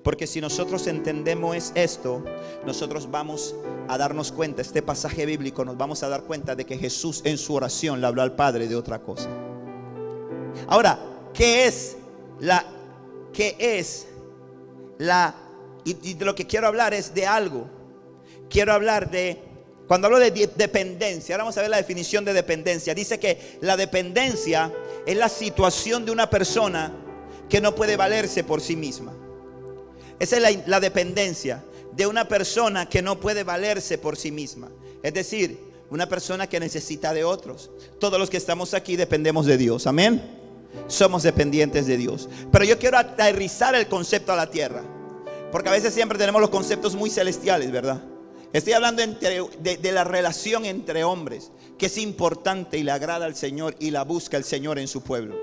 [0.03, 2.23] Porque si nosotros entendemos esto,
[2.65, 3.55] nosotros vamos
[3.87, 7.37] a darnos cuenta, este pasaje bíblico nos vamos a dar cuenta de que Jesús en
[7.37, 9.29] su oración le habló al Padre de otra cosa.
[10.67, 10.99] Ahora,
[11.39, 11.95] ¿qué es
[12.41, 12.65] la
[13.31, 14.07] qué es
[14.97, 15.33] la
[15.85, 17.69] y, de lo que quiero hablar es de algo.
[18.49, 19.41] Quiero hablar de
[19.87, 22.93] cuando hablo de dependencia, ahora vamos a ver la definición de dependencia.
[22.93, 24.71] Dice que la dependencia
[25.05, 26.93] es la situación de una persona
[27.47, 29.13] que no puede valerse por sí misma.
[30.19, 34.69] Esa es la, la dependencia de una persona que no puede valerse por sí misma.
[35.01, 35.57] Es decir,
[35.89, 37.71] una persona que necesita de otros.
[37.99, 39.87] Todos los que estamos aquí dependemos de Dios.
[39.87, 40.38] Amén.
[40.87, 42.29] Somos dependientes de Dios.
[42.51, 44.83] Pero yo quiero aterrizar el concepto a la tierra.
[45.51, 48.01] Porque a veces siempre tenemos los conceptos muy celestiales, ¿verdad?
[48.51, 53.75] Estoy hablando de, la relación entre hombres, que es importante y le agrada al Señor
[53.79, 55.35] y la busca el Señor en su pueblo.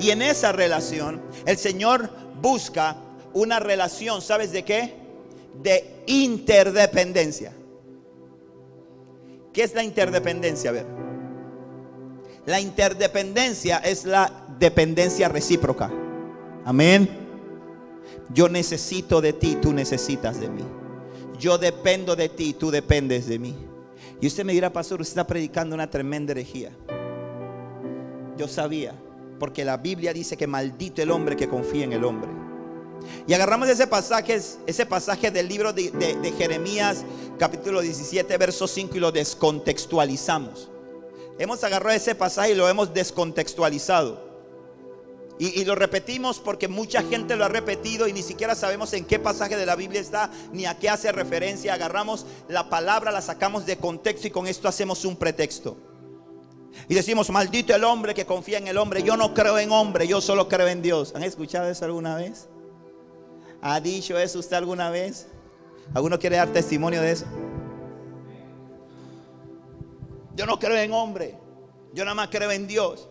[0.00, 2.96] Y en esa relación, el Señor busca
[3.34, 4.94] una relación, ¿sabes de qué?
[5.62, 7.52] De interdependencia.
[9.52, 10.70] ¿Qué es la interdependencia?
[10.70, 11.07] A ver.
[12.46, 15.90] La interdependencia es la dependencia recíproca.
[16.64, 17.08] Amén.
[18.32, 20.64] Yo necesito de ti, tú necesitas de mí
[21.38, 23.54] yo dependo de ti, tú dependes de mí.
[24.20, 26.72] Y usted me dirá, pastor, usted está predicando una tremenda herejía.
[28.36, 28.94] Yo sabía,
[29.38, 32.30] porque la Biblia dice que maldito el hombre que confía en el hombre.
[33.26, 37.04] Y agarramos ese pasaje, ese pasaje del libro de, de Jeremías,
[37.38, 40.70] capítulo 17, verso 5, y lo descontextualizamos.
[41.38, 44.28] Hemos agarrado ese pasaje y lo hemos descontextualizado.
[45.40, 49.20] Y, lo repetimos porque mucha gente lo ha repetido y ni siquiera sabemos en qué
[49.20, 51.74] pasaje de la Biblia está ni a qué hace referencia.
[51.74, 55.76] Agarramos la palabra, la sacamos de contexto y con esto hacemos un pretexto.
[56.88, 59.04] Y decimos, maldito el hombre que confía en el hombre.
[59.04, 61.12] Yo no creo en hombre, yo solo creo en Dios.
[61.14, 62.48] ¿Han escuchado eso alguna vez?
[63.62, 65.28] ¿Ha dicho eso usted alguna vez?
[65.94, 67.26] ¿Alguno quiere dar testimonio de eso?
[70.38, 71.34] Yo no creo en hombre,
[71.92, 73.08] yo nada más creo en Dios.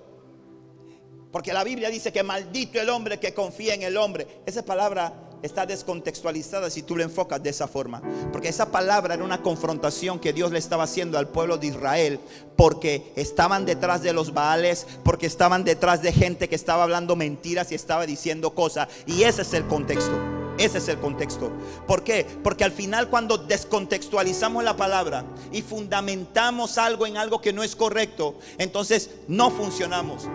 [1.30, 4.26] Porque la Biblia dice que maldito el hombre que confía en el hombre.
[4.46, 5.12] Esa palabra
[5.44, 8.02] está descontextualizada si tú lo enfocas de esa forma.
[8.32, 12.22] Porque esa palabra era una confrontación que Dios le estaba haciendo al pueblo de Israel.
[12.56, 17.74] Porque estaban detrás de los Baales, porque estaban detrás de gente que estaba hablando mentiras
[17.74, 18.88] y estaba diciendo cosas.
[19.06, 20.47] Y ese es el contexto.
[20.58, 21.52] Ese es el contexto.
[21.86, 22.26] ¿Por qué?
[22.44, 27.76] Porque al final cuando descontextualizamos la palabra y fundamentamos algo en algo que no es
[27.76, 30.28] correcto, entonces no funcionamos.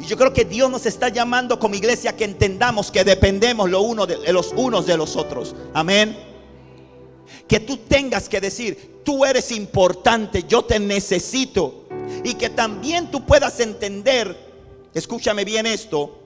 [0.00, 3.82] Y yo creo que Dios nos está llamando como iglesia que entendamos que dependemos lo
[3.82, 5.54] uno de, los unos de los otros.
[5.74, 6.16] Amén.
[7.46, 11.84] Que tú tengas que decir, tú eres importante, yo te necesito.
[12.24, 14.36] Y que también tú puedas entender,
[14.94, 16.18] escúchame bien esto,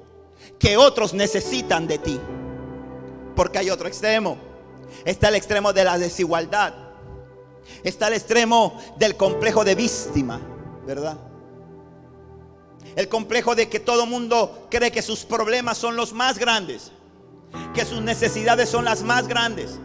[0.58, 2.20] que otros necesitan de ti.
[3.34, 4.36] Porque hay otro extremo.
[5.04, 6.74] Está el extremo de la desigualdad.
[7.82, 10.40] Está el extremo del complejo de víctima,
[10.86, 11.16] ¿verdad?
[12.96, 16.92] El complejo de que todo mundo cree que sus problemas son los más grandes,
[17.74, 19.78] que sus necesidades son las más grandes,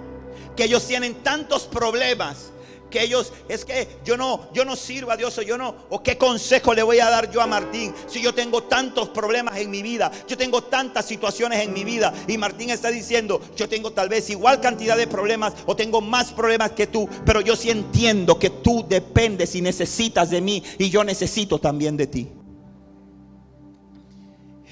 [0.56, 2.52] que ellos tienen tantos problemas
[2.90, 6.02] que ellos es que yo no yo no sirvo a Dios o yo no o
[6.02, 9.70] qué consejo le voy a dar yo a Martín si yo tengo tantos problemas en
[9.70, 13.92] mi vida, yo tengo tantas situaciones en mi vida y Martín está diciendo, yo tengo
[13.92, 17.70] tal vez igual cantidad de problemas o tengo más problemas que tú, pero yo sí
[17.70, 22.28] entiendo que tú dependes y necesitas de mí y yo necesito también de ti.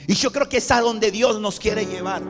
[0.08, 2.22] Y yo creo que es a donde Dios nos quiere llevar.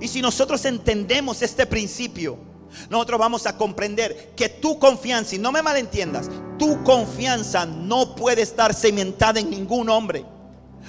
[0.00, 2.38] Y si nosotros entendemos este principio,
[2.90, 8.42] nosotros vamos a comprender que tu confianza, y no me malentiendas, tu confianza no puede
[8.42, 10.24] estar cementada en ningún hombre.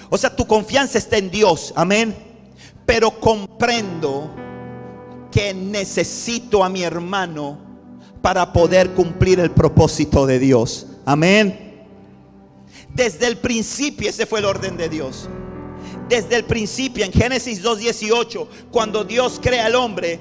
[0.10, 2.15] O sea, tu confianza está en Dios, amén.
[2.86, 4.32] Pero comprendo
[5.32, 7.60] que necesito a mi hermano
[8.22, 11.86] para poder cumplir el propósito de Dios, amén.
[12.94, 15.30] Desde el principio ese fue el orden de Dios
[16.10, 20.20] desde el principio, en Génesis 2.18, cuando Dios crea al hombre,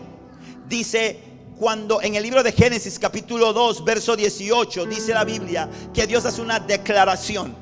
[0.68, 1.18] dice,
[1.58, 6.24] cuando en el libro de Génesis capítulo 2, verso 18, dice la Biblia que Dios
[6.24, 7.54] hace una declaración.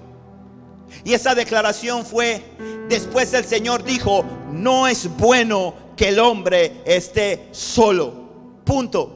[1.02, 2.42] Y esa declaración fue,
[2.88, 8.12] después el Señor dijo, no es bueno que el hombre esté solo.
[8.64, 9.14] Punto.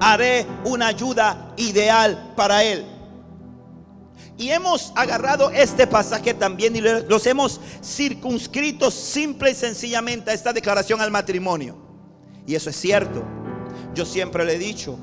[0.00, 2.84] Haré una ayuda ideal para él.
[4.36, 10.52] Y hemos agarrado este pasaje también y los hemos circunscrito simple y sencillamente a esta
[10.52, 11.89] declaración al matrimonio.
[12.50, 13.22] Y eso es cierto.
[13.94, 14.98] Yo siempre le he dicho.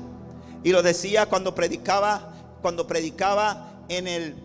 [0.62, 4.44] Y lo decía cuando predicaba, cuando predicaba en el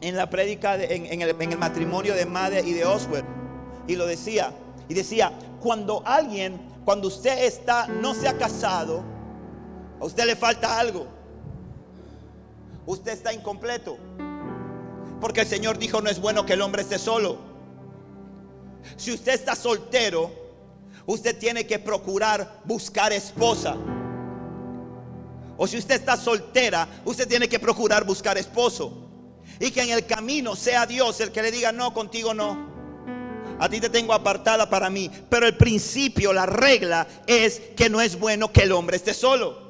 [0.00, 3.24] en la en, en, el, matrimonio de Madre y de Oswald.
[3.88, 4.52] Y lo decía.
[4.88, 9.02] Y decía, cuando alguien, cuando usted está, no se ha casado,
[10.00, 11.08] a usted le falta algo
[12.86, 13.98] usted está incompleto.
[15.20, 17.38] Porque el Señor dijo, no es bueno que el hombre esté solo.
[18.96, 20.47] Si usted está soltero,
[21.08, 23.76] usted tiene que procurar buscar esposa.
[25.56, 29.08] O si usted está soltera, usted tiene que procurar buscar esposo.
[29.58, 32.68] Y que en el camino sea Dios el que le diga, no, contigo no.
[33.58, 35.10] A ti te tengo apartada para mí.
[35.30, 39.66] Pero el principio, la regla es que no es bueno que el hombre esté solo.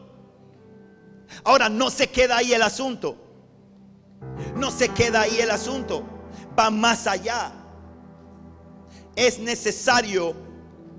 [1.44, 3.16] Ahora, no se queda ahí el asunto.
[4.57, 6.03] No se queda ahí el asunto.
[6.59, 7.53] Va más allá.
[9.14, 10.47] Es necesario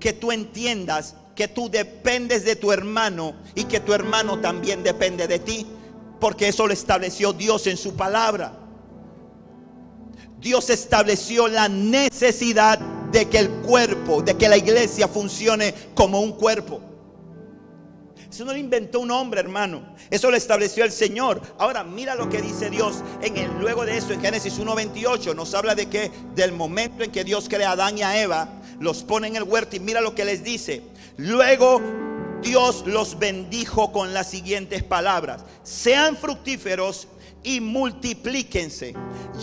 [0.00, 5.26] que tú entiendas que tú dependes de tu hermano y que tu hermano también depende
[5.26, 5.66] de ti.
[6.20, 8.58] Porque eso lo estableció Dios en su palabra.
[10.38, 16.32] Dios estableció la necesidad de que el cuerpo, de que la iglesia funcione como un
[16.32, 16.82] cuerpo.
[18.30, 19.96] Eso no lo inventó un hombre, hermano.
[20.10, 21.40] Eso lo estableció el Señor.
[21.58, 25.54] Ahora, mira lo que dice Dios en el luego de eso en Génesis 1:28 nos
[25.54, 29.04] habla de que del momento en que Dios crea a Adán y a Eva, los
[29.04, 30.82] pone en el huerto y mira lo que les dice.
[31.16, 31.80] Luego
[32.42, 37.06] Dios los bendijo con las siguientes palabras: Sean fructíferos
[37.42, 38.94] y multiplíquense.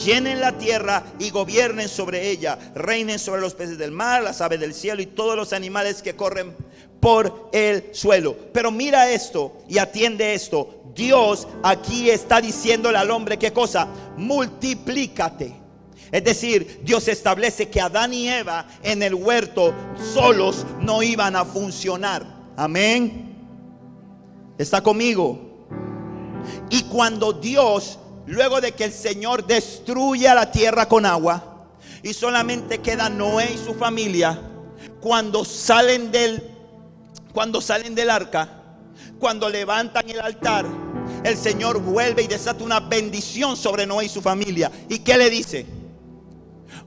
[0.06, 2.58] Llenen la tierra y gobiernen sobre ella.
[2.76, 6.16] Reinen sobre los peces del mar, las aves del cielo y todos los animales que
[6.16, 6.56] corren
[7.00, 8.36] por el suelo.
[8.54, 10.82] Pero mira esto y atiende esto.
[10.96, 13.88] Dios aquí está diciéndole al hombre qué cosa?
[14.18, 15.67] Multiplícate.
[16.12, 19.74] Es decir, Dios establece que Adán y Eva en el huerto
[20.14, 22.26] solos no iban a funcionar.
[22.56, 23.36] Amén.
[24.58, 25.68] ¿Está conmigo?
[26.70, 31.68] Y cuando Dios, luego de que el Señor destruya la tierra con agua,
[32.04, 34.40] y solamente queda Noé y su familia,
[35.02, 36.42] cuando salen del,
[37.34, 38.64] cuando salen del arca,
[39.20, 40.66] cuando levantan el altar,
[41.24, 44.72] el Señor vuelve y desata una bendición sobre Noé y su familia.
[44.90, 45.77] ¿Y qué le dice?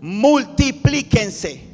[0.01, 1.69] Multiplíquense.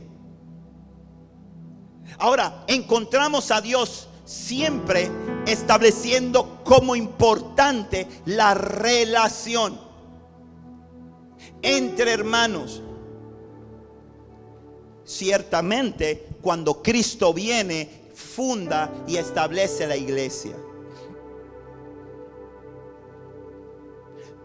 [2.18, 5.10] Ahora, encontramos a Dios siempre
[5.46, 9.78] estableciendo como importante la relación
[11.62, 12.82] entre hermanos.
[15.04, 20.56] Ciertamente, cuando Cristo viene, funda y establece la iglesia.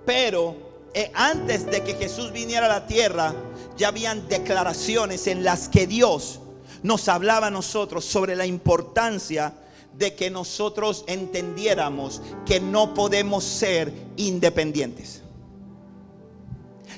[0.06, 0.56] Pero
[0.94, 3.34] eh, antes de que Jesús viniera a la tierra,
[3.82, 6.40] ya habían declaraciones en las que Dios
[6.84, 9.56] nos hablaba a nosotros sobre la importancia
[9.98, 15.24] de que nosotros entendiéramos que no podemos ser independientes.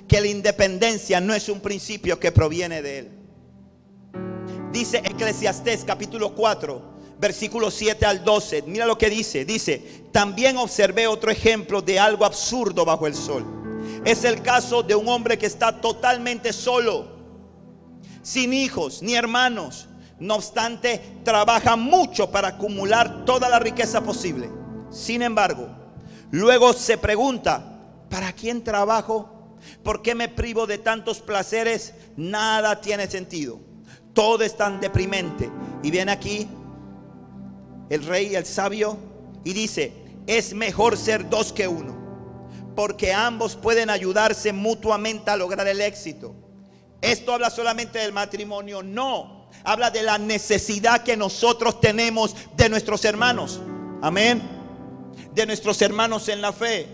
[0.10, 3.12] Que la independencia no es un principio que proviene de Él.
[4.74, 6.82] Dice Eclesiastés capítulo 4,
[7.18, 8.64] versículo 7 al 12.
[8.64, 9.46] Mira lo que dice.
[9.46, 13.63] Dice, también observé otro ejemplo de algo absurdo bajo el sol.
[14.06, 17.14] Es el caso de un hombre que está totalmente solo,
[18.22, 19.88] sin hijos ni hermanos
[20.24, 24.50] no obstante, trabaja mucho para acumular toda la riqueza posible.
[24.90, 25.68] Sin embargo,
[26.32, 29.58] luego se pregunta, ¿para quién trabajo?
[29.84, 31.94] ¿Por qué me privo de tantos placeres?
[32.16, 33.60] Nada tiene sentido.
[34.14, 35.52] Todo es tan deprimente.
[35.82, 36.48] Y viene aquí
[37.90, 38.98] el rey, el sabio,
[39.44, 39.94] y dice,
[40.26, 41.98] es mejor ser dos que uno,
[42.76, 46.36] porque ambos pueden ayudarse mutuamente a lograr el éxito.
[47.02, 53.06] Esto habla solamente del matrimonio, no habla de la necesidad que nosotros tenemos de nuestros
[53.06, 53.62] hermanos.
[54.02, 54.42] Amén.
[55.34, 56.88] De nuestros hermanos en la fe.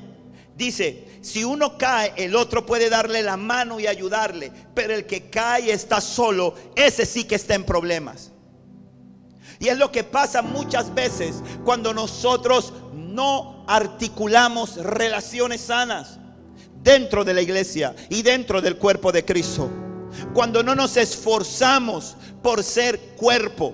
[0.56, 5.30] Dice, si uno cae, el otro puede darle la mano y ayudarle, pero el que
[5.30, 8.32] cae y está solo, ese sí que está en problemas.
[9.60, 12.74] Y es lo que pasa muchas veces cuando nosotros
[13.20, 16.20] no articulamos relaciones sanas
[16.82, 19.70] dentro de la iglesia y dentro del cuerpo de Cristo
[20.34, 23.74] cuando no nos esforzamos por ser cuerpo.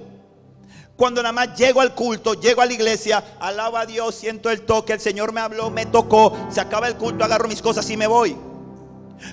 [0.95, 4.62] Cuando nada más llego al culto, llego a la iglesia, alabo a Dios, siento el
[4.62, 7.97] toque, el Señor me habló, me tocó, se acaba el culto, agarro mis cosas y
[7.97, 8.36] me voy.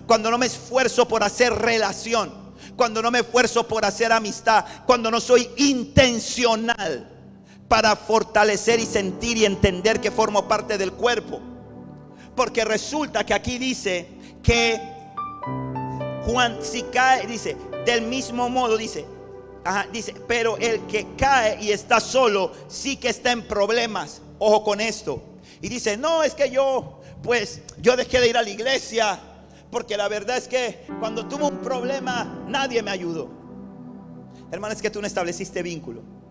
[0.06, 2.32] Cuando no me esfuerzo por hacer relación,
[2.76, 7.11] cuando no me esfuerzo por hacer amistad, cuando no soy intencional
[7.72, 11.40] para fortalecer y sentir y entender que formo parte del cuerpo.
[12.36, 14.08] Porque resulta que aquí dice
[14.42, 14.78] que
[16.26, 17.56] Juan, si cae, dice,
[17.86, 19.06] del mismo modo, dice,
[19.90, 24.20] dice, pero el que cae y está solo, sí que está en problemas.
[24.38, 25.22] Ojo con esto.
[25.62, 29.18] Y dice, no, es que yo, pues, yo dejé de ir a la iglesia,
[29.70, 33.30] porque la verdad es que cuando tuve un problema, nadie me ayudó.
[34.50, 36.21] Hermano, es que tú no estableciste vínculo.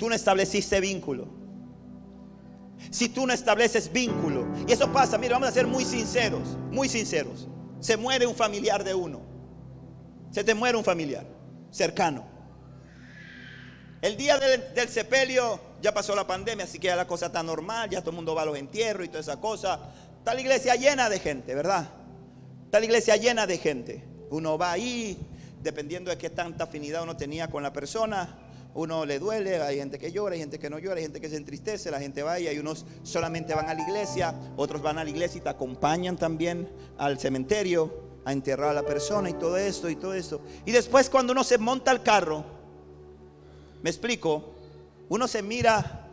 [0.00, 1.28] Tú no estableciste vínculo.
[2.90, 6.88] Si tú no estableces vínculo, y eso pasa, mira, vamos a ser muy sinceros, muy
[6.88, 7.46] sinceros
[7.80, 9.22] se muere un familiar de uno.
[10.30, 11.24] Se te muere un familiar
[11.70, 12.24] cercano.
[14.02, 17.90] El día del, sepelio ya pasó la pandemia, así que ya la cosa está normal,
[17.90, 19.80] ya todo el mundo va a los entierros y toda esa cosa.
[20.18, 21.88] Está la iglesia llena de gente, ¿verdad?
[22.64, 24.04] Está la iglesia llena de gente.
[24.30, 25.18] Uno va ahí,
[25.62, 28.38] dependiendo de qué tanta afinidad uno tenía con la persona,
[28.74, 31.28] uno le duele, hay gente que llora, hay gente que no llora, hay gente que
[31.28, 34.98] se entristece, la gente va y hay unos solamente van a la iglesia, otros van
[34.98, 39.34] a la iglesia y te acompañan también al cementerio a enterrar a la persona y
[39.34, 40.40] todo esto y todo esto.
[40.64, 42.44] Y después cuando uno se monta al carro,
[43.82, 44.52] me explico,
[45.08, 46.08] uno se mira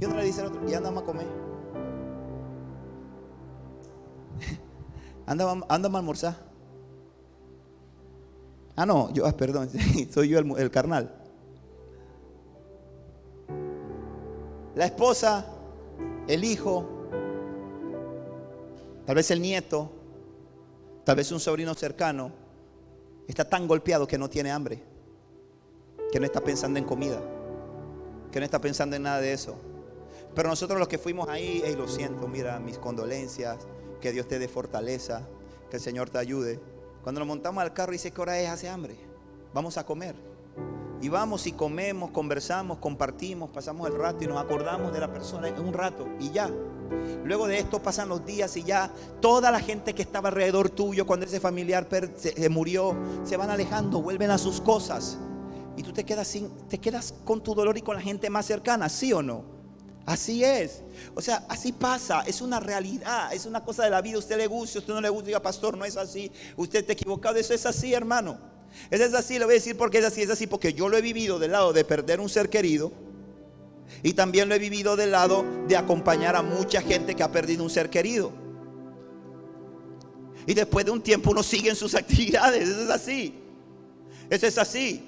[0.00, 1.26] y uno le dice al otro, y andamos a comer.
[5.26, 6.48] anda, anda a almorzar.
[8.74, 9.70] Ah, no, yo, ah, perdón,
[10.10, 11.17] soy yo el carnal.
[14.78, 15.44] La esposa,
[16.28, 16.88] el hijo,
[19.04, 19.90] tal vez el nieto,
[21.02, 22.30] tal vez un sobrino cercano,
[23.26, 24.80] está tan golpeado que no tiene hambre,
[26.12, 27.20] que no está pensando en comida,
[28.30, 29.56] que no está pensando en nada de eso.
[30.32, 33.58] Pero nosotros los que fuimos ahí, hey, lo siento, mira, mis condolencias,
[34.00, 35.26] que Dios te dé fortaleza,
[35.70, 36.60] que el Señor te ayude.
[37.02, 38.94] Cuando nos montamos al carro, dice que hora es, hace hambre,
[39.52, 40.14] vamos a comer.
[41.00, 45.48] Y vamos y comemos, conversamos, compartimos, pasamos el rato y nos acordamos de la persona
[45.48, 46.50] en un rato y ya.
[47.24, 48.90] Luego de esto pasan los días y ya
[49.20, 51.86] toda la gente que estaba alrededor tuyo cuando ese familiar
[52.16, 55.18] se murió se van alejando, vuelven a sus cosas.
[55.76, 58.46] Y tú te quedas sin te quedas con tu dolor y con la gente más
[58.46, 59.58] cercana, ¿sí o no?
[60.08, 60.82] Así es.
[61.14, 62.22] O sea, así pasa.
[62.22, 63.30] Es una realidad.
[63.30, 64.16] Es una cosa de la vida.
[64.16, 65.26] Usted le gusta, usted no le gusta.
[65.26, 66.32] Diga, pastor, no es así.
[66.56, 67.36] Usted está equivocado.
[67.36, 68.38] Eso es así, hermano.
[68.90, 69.38] Eso es así.
[69.38, 70.22] Le voy a decir por qué es así.
[70.22, 72.92] Es así porque yo lo he vivido del lado de perder un ser querido.
[74.02, 77.64] Y también lo he vivido del lado de acompañar a mucha gente que ha perdido
[77.64, 78.32] un ser querido.
[80.46, 82.68] Y después de un tiempo uno sigue en sus actividades.
[82.68, 83.34] Eso es así.
[84.30, 85.04] Eso es así.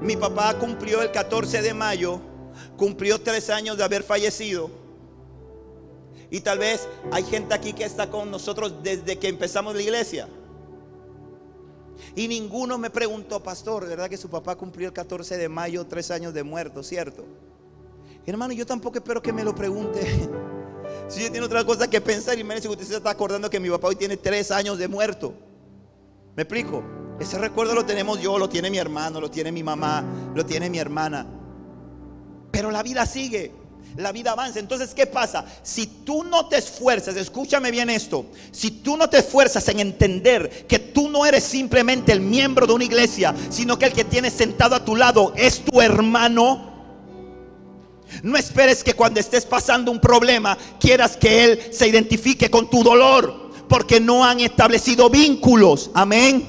[0.00, 2.20] Mi papá cumplió el 14 de mayo,
[2.76, 4.70] cumplió tres años de haber fallecido.
[6.30, 10.28] Y tal vez hay gente aquí que está con nosotros desde que empezamos la iglesia.
[12.14, 16.10] Y ninguno me preguntó, pastor, ¿verdad que su papá cumplió el 14 de mayo tres
[16.10, 17.24] años de muerto, cierto?
[18.26, 20.00] Hermano, yo tampoco espero que me lo pregunte.
[21.08, 23.50] si yo tiene otra cosa que pensar y me dice que usted se está acordando
[23.50, 25.34] que mi papá hoy tiene tres años de muerto.
[26.36, 26.82] ¿Me explico?
[27.20, 30.68] Ese recuerdo lo tenemos yo, lo tiene mi hermano, lo tiene mi mamá, lo tiene
[30.68, 31.26] mi hermana.
[32.50, 33.52] Pero la vida sigue
[33.96, 34.58] la vida avanza.
[34.58, 35.44] Entonces, ¿qué pasa?
[35.62, 40.66] Si tú no te esfuerzas, escúchame bien esto, si tú no te esfuerzas en entender
[40.66, 44.32] que tú no eres simplemente el miembro de una iglesia, sino que el que tienes
[44.32, 46.72] sentado a tu lado es tu hermano,
[48.22, 52.82] no esperes que cuando estés pasando un problema quieras que él se identifique con tu
[52.82, 55.90] dolor, porque no han establecido vínculos.
[55.94, 56.48] Amén.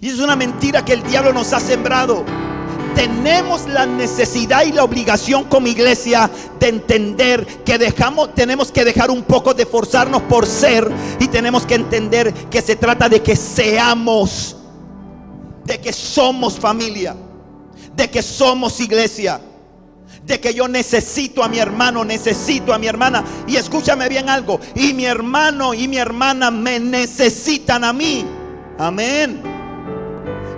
[0.00, 2.24] Y es una mentira que el diablo nos ha sembrado
[3.00, 9.10] tenemos la necesidad y la obligación como iglesia de entender que dejamos, tenemos que dejar
[9.10, 10.86] un poco de forzarnos por ser
[11.18, 14.54] y tenemos que entender que se trata de que seamos,
[15.64, 17.16] de que somos familia,
[17.96, 19.40] de que somos iglesia
[20.26, 23.24] de que yo necesito a mi hermano, necesito a mi hermana.
[23.48, 28.24] Y escúchame bien algo, y mi hermano y mi hermana me necesitan a mí.
[28.78, 29.59] Amén.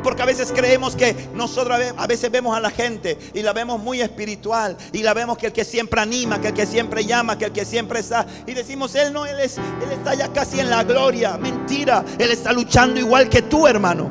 [0.02, 3.80] Porque a veces creemos que nosotros a veces vemos a la gente y la vemos
[3.80, 7.38] muy espiritual y la vemos que el que siempre anima, que el que siempre llama,
[7.38, 10.60] que el que siempre está y decimos, él no, él es él está ya casi
[10.60, 11.36] en la gloria.
[11.38, 14.10] Mentira, él está luchando igual que tú, hermano.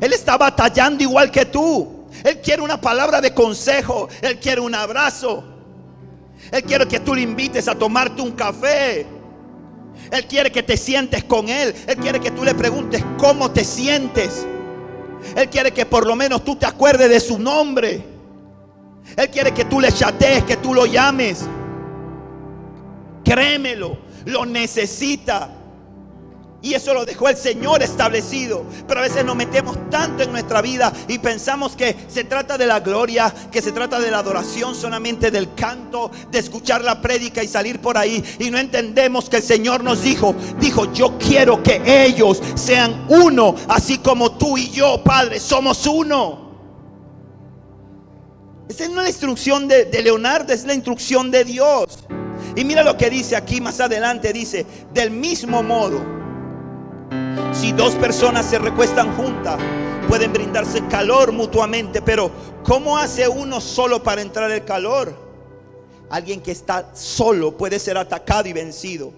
[0.00, 2.06] Él está batallando igual que tú.
[2.24, 5.44] Él quiere una palabra de consejo, él quiere un abrazo.
[6.50, 9.06] Él quiere que tú le invites a tomarte un café.
[10.10, 11.74] Él quiere que te sientes con Él.
[11.86, 14.46] Él quiere que tú le preguntes cómo te sientes.
[15.36, 18.04] Él quiere que por lo menos tú te acuerdes de su nombre.
[19.16, 21.46] Él quiere que tú le chatees, que tú lo llames.
[23.24, 25.50] Créemelo, lo necesita.
[26.62, 28.64] Y eso lo dejó el Señor establecido.
[28.86, 32.66] Pero a veces nos metemos tanto en nuestra vida y pensamos que se trata de
[32.66, 37.42] la gloria, que se trata de la adoración solamente del canto, de escuchar la prédica
[37.42, 38.22] y salir por ahí.
[38.38, 43.56] Y no entendemos que el Señor nos dijo, dijo, yo quiero que ellos sean uno,
[43.66, 46.52] así como tú y yo, Padre, somos uno.
[48.68, 51.98] Esa no es la instrucción de, de Leonardo, es la instrucción de Dios.
[52.54, 56.21] Y mira lo que dice aquí más adelante, dice, del mismo modo
[57.62, 59.56] si dos personas se recuestan juntas,
[60.08, 62.28] pueden brindarse calor mutuamente, pero
[62.64, 65.14] ¿cómo hace uno solo para entrar el calor?
[66.10, 69.12] Alguien que está solo puede ser atacado y vencido.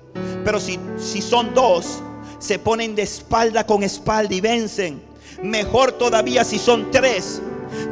[0.44, 2.02] Pero si, si son dos,
[2.38, 5.02] se ponen de espalda con espalda y vencen.
[5.42, 7.40] Mejor todavía si son tres,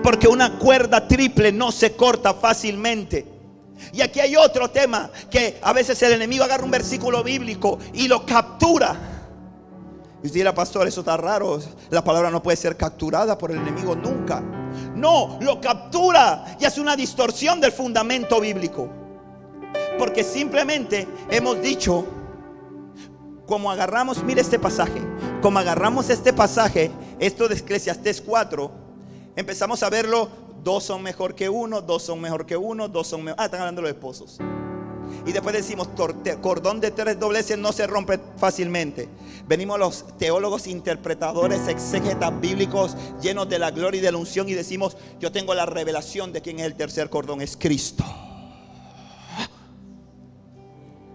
[0.02, 3.24] porque una cuerda triple no se corta fácilmente.
[3.94, 8.06] Y aquí hay otro tema, que a veces el enemigo agarra un versículo bíblico y
[8.06, 9.11] lo captura
[10.22, 11.58] y usted dirá, pastor, eso está raro.
[11.90, 14.40] La palabra no puede ser capturada por el enemigo nunca.
[14.94, 18.88] No, lo captura y hace una distorsión del fundamento bíblico.
[19.98, 22.04] Porque simplemente hemos dicho,
[23.46, 25.02] como agarramos, mire este pasaje,
[25.42, 28.70] como agarramos este pasaje, esto de Eclesiastes 4,
[29.34, 30.28] empezamos a verlo,
[30.62, 33.40] dos son mejor que uno, dos son mejor que uno, dos son mejor.
[33.40, 34.38] Ah, están hablando de los esposos.
[35.26, 35.88] Y después decimos,
[36.40, 39.08] cordón de tres dobleces no se rompe fácilmente.
[39.46, 44.54] Venimos los teólogos, interpretadores, exégetas bíblicos llenos de la gloria y de la unción y
[44.54, 48.04] decimos, yo tengo la revelación de quién es el tercer cordón, es Cristo.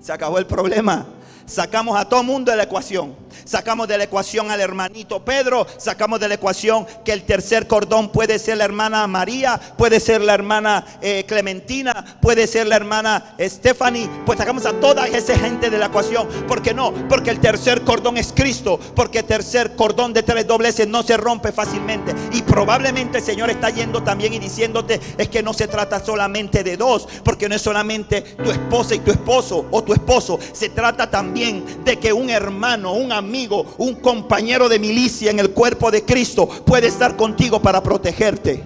[0.01, 1.05] Se acabó el problema.
[1.47, 3.15] Sacamos a todo mundo de la ecuación.
[3.45, 8.09] Sacamos de la ecuación al hermanito Pedro, sacamos de la ecuación que el tercer cordón
[8.09, 13.35] puede ser la hermana María, puede ser la hermana eh, Clementina, puede ser la hermana
[13.39, 16.27] Stephanie, pues sacamos a toda esa gente de la ecuación.
[16.47, 16.93] ¿Por qué no?
[17.07, 21.15] Porque el tercer cordón es Cristo, porque el tercer cordón de tres dobleces no se
[21.15, 22.13] rompe fácilmente.
[22.33, 26.65] Y probablemente el Señor está yendo también y diciéndote es que no se trata solamente
[26.65, 30.67] de dos, porque no es solamente tu esposa y tu esposo o tu esposo, se
[30.69, 35.91] trata también de que un hermano, un amigo, un compañero de milicia en el cuerpo
[35.91, 38.63] de Cristo puede estar contigo para protegerte.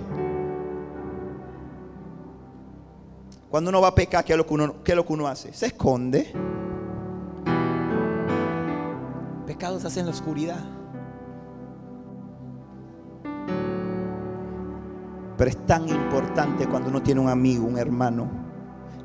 [3.50, 5.54] Cuando uno va a pecar, ¿qué es lo que uno, lo que uno hace?
[5.54, 6.32] Se esconde.
[9.46, 10.64] Pecados hacen la oscuridad.
[15.38, 18.30] Pero es tan importante cuando uno tiene un amigo, un hermano,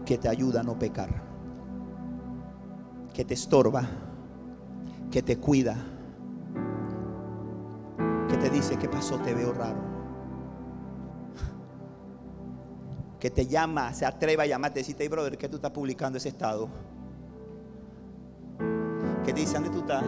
[0.04, 1.25] que te ayuda a no pecar,
[3.16, 3.82] que te estorba,
[5.10, 5.74] que te cuida,
[8.28, 9.16] que te dice, ¿qué pasó?
[9.16, 9.78] Te veo raro.
[13.18, 16.28] Que te llama, se atreva a llamarte decirte, hey brother, ¿qué tú estás publicando ese
[16.28, 16.68] estado?
[19.24, 20.04] Que te dice, ¿dónde tú estás?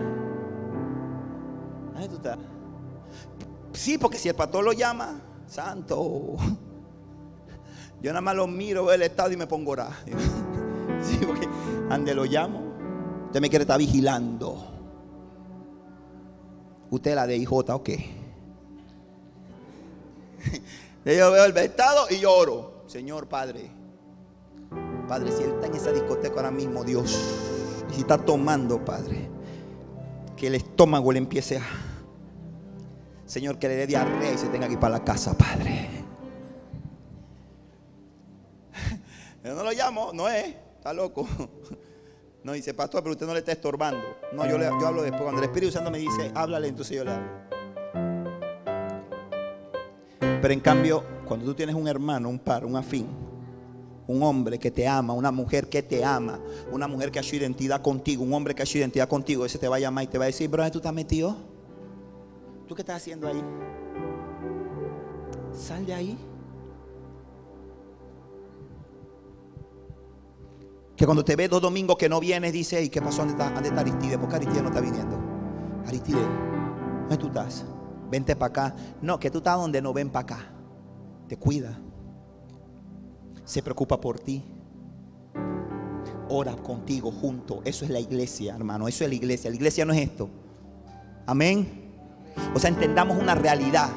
[1.95, 2.39] ¿Dónde tú estás?
[3.73, 6.35] Sí, porque si el pastor lo llama, santo.
[8.03, 9.93] Yo nada más lo miro, el estado y me pongo a.
[11.01, 11.49] Sí, porque
[11.89, 12.68] ande lo llamo.
[13.29, 14.57] Usted me quiere estar vigilando.
[16.89, 17.91] Usted la de IJ, ok.
[21.05, 22.85] Yo veo el estado y lloro.
[22.87, 23.71] Señor Padre.
[25.07, 27.21] Padre, si Él está en esa discoteca ahora mismo, Dios.
[27.91, 29.29] Y si está tomando, Padre.
[30.35, 31.63] Que el estómago le empiece a
[33.27, 35.87] Señor, que le dé diarrea y se tenga que ir para la casa, Padre.
[39.45, 41.29] Yo no lo llamo, no es, está loco.
[42.45, 44.03] No dice, pastor, pero usted no le está estorbando.
[44.33, 45.23] No, yo, le, yo hablo después.
[45.23, 47.49] Cuando el Espíritu Santo me dice, háblale, entonces yo le hablo.
[50.21, 53.09] Pero en cambio, cuando tú tienes un hermano, un par, un afín,
[54.07, 57.37] un hombre que te ama, una mujer que te ama, una mujer que ha hecho
[57.37, 60.07] identidad contigo, un hombre que ha hecho identidad contigo, ese te va a llamar y
[60.07, 61.37] te va a decir, bro, ¿tú estás metido?
[62.67, 63.43] ¿Tú qué estás haciendo ahí?
[65.53, 66.19] Sal de ahí.
[70.99, 73.19] Que cuando te ve dos domingos que no vienes, dice, ¿y qué pasó?
[73.19, 74.19] ¿Dónde está, ¿Dónde está Aristide?
[74.19, 75.17] ¿Por qué Aristide no está viniendo?
[75.87, 76.21] Aristide,
[77.03, 77.65] ¿dónde tú estás?
[78.11, 78.77] Vente para acá.
[79.01, 80.51] No, que tú estás donde no ven para acá.
[81.29, 81.79] Te cuida.
[83.45, 84.43] Se preocupa por ti.
[86.31, 87.63] Ora contigo junto.
[87.65, 88.89] Eso es la iglesia, hermano.
[88.89, 89.51] Eso es la iglesia.
[89.51, 90.29] La iglesia no es esto.
[91.27, 91.93] Amén.
[92.57, 93.91] O sea, entendamos una realidad.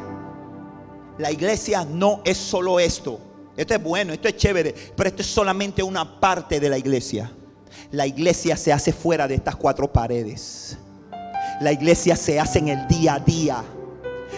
[1.17, 3.30] La iglesia no es solo esto.
[3.55, 7.31] Esto es bueno, esto es chévere, pero esto es solamente una parte de la iglesia.
[7.91, 10.77] La iglesia se hace fuera de estas cuatro paredes.
[11.59, 13.63] La iglesia se hace en el día a día.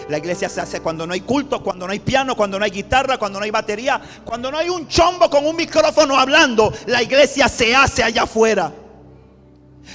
[0.08, 2.70] La iglesia se hace cuando no hay culto, cuando no hay piano, cuando no hay
[2.70, 6.72] guitarra, cuando no hay batería, cuando no hay un chombo con un micrófono hablando.
[6.86, 8.72] La iglesia se hace allá afuera.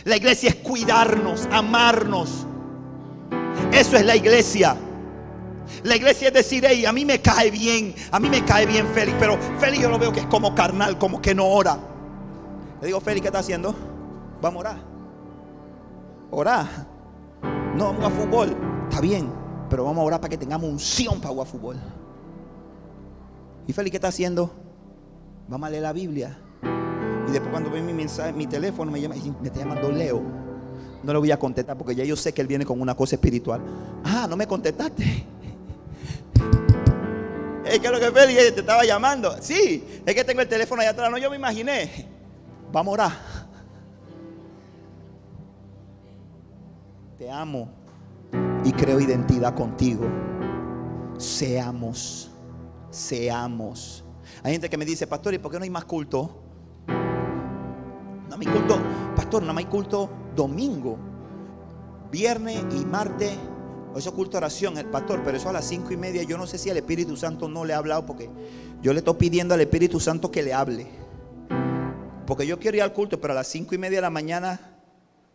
[0.06, 2.48] La iglesia es cuidarnos, amarnos.
[3.72, 4.76] Eso es la iglesia.
[5.84, 8.88] La iglesia es decir, hey, a mí me cae bien, a mí me cae bien
[8.88, 11.78] Félix, pero Félix yo lo veo que es como carnal, como que no ora.
[12.82, 13.76] Le digo, Félix, ¿qué está haciendo?
[14.42, 14.82] Vamos a orar.
[16.32, 16.68] Orar.
[17.76, 18.56] No vamos a fútbol.
[18.90, 19.32] Está bien,
[19.70, 21.78] pero vamos a orar para que tengamos unción para jugar fútbol.
[23.68, 24.52] ¿Y Félix qué está haciendo?
[25.48, 26.38] Vamos a leer la Biblia.
[27.28, 30.22] Y después cuando ve mi mensaje, mi teléfono me llama y me está llamando Leo.
[31.04, 33.16] No le voy a contestar porque ya yo sé que él viene con una cosa
[33.16, 33.62] espiritual.
[34.04, 35.26] Ah, no me contestaste.
[37.70, 39.36] Es que lo que Félix te estaba llamando.
[39.42, 41.12] Sí, es que tengo el teléfono allá atrás.
[41.12, 42.08] No, yo me imaginé.
[42.72, 43.12] Vamos a orar.
[47.18, 47.70] Te amo
[48.64, 50.06] y creo identidad contigo.
[51.18, 52.32] Seamos,
[52.90, 54.04] seamos.
[54.42, 56.42] Hay gente que me dice, pastor, ¿y por qué no hay más culto?
[56.88, 58.80] No hay culto,
[59.16, 60.98] pastor, no hay culto domingo,
[62.10, 63.38] viernes y martes.
[64.00, 66.24] Eso es culto oración, el pastor, pero eso a las cinco y media.
[66.24, 68.30] Yo no sé si el Espíritu Santo no le ha hablado porque
[68.82, 70.88] yo le estoy pidiendo al Espíritu Santo que le hable.
[72.26, 74.78] Porque yo quiero ir al culto, pero a las cinco y media de la mañana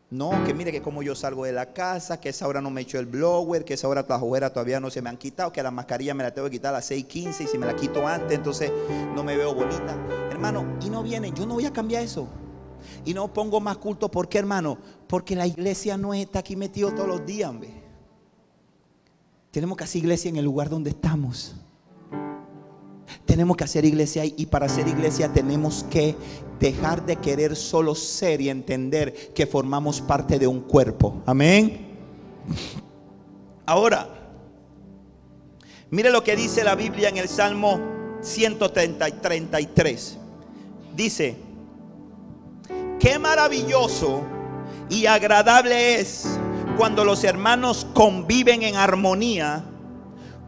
[0.08, 2.80] no, que mire que como yo salgo de la casa, que esa hora no me
[2.80, 5.62] echo el blower, que esa hora las hogueras todavía no se me han quitado, que
[5.62, 8.06] la mascarilla me la tengo que quitar a las 6.15 y si me la quito
[8.06, 8.72] antes, entonces
[9.14, 9.94] no me veo bonita.
[10.30, 12.28] Hermano, y no viene, yo no voy a cambiar eso.
[13.04, 14.78] Y no pongo más culto, ¿por qué hermano?
[15.06, 17.83] Porque la iglesia no está aquí metido todos los días, hombre.
[19.54, 21.54] Tenemos que hacer iglesia en el lugar donde estamos.
[23.24, 26.16] Tenemos que hacer iglesia y para hacer iglesia tenemos que
[26.58, 31.22] dejar de querer solo ser y entender que formamos parte de un cuerpo.
[31.24, 31.86] Amén.
[33.64, 34.08] Ahora,
[35.88, 37.78] mire lo que dice la Biblia en el Salmo
[38.22, 40.18] 133.
[40.96, 41.36] Dice,
[42.98, 44.20] qué maravilloso
[44.90, 46.40] y agradable es
[46.76, 49.64] cuando los hermanos conviven en armonía,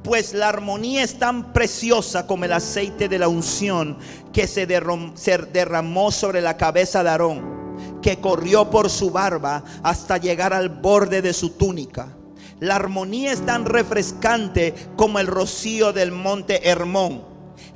[0.02, 3.98] pues la armonía es tan preciosa como el aceite de la unción
[4.32, 10.52] que se, derramó sobre la cabeza de Aarón, que corrió por su barba hasta llegar
[10.52, 12.08] al borde de su túnica.
[12.58, 17.22] La armonía es tan refrescante como el rocío del monte Hermón,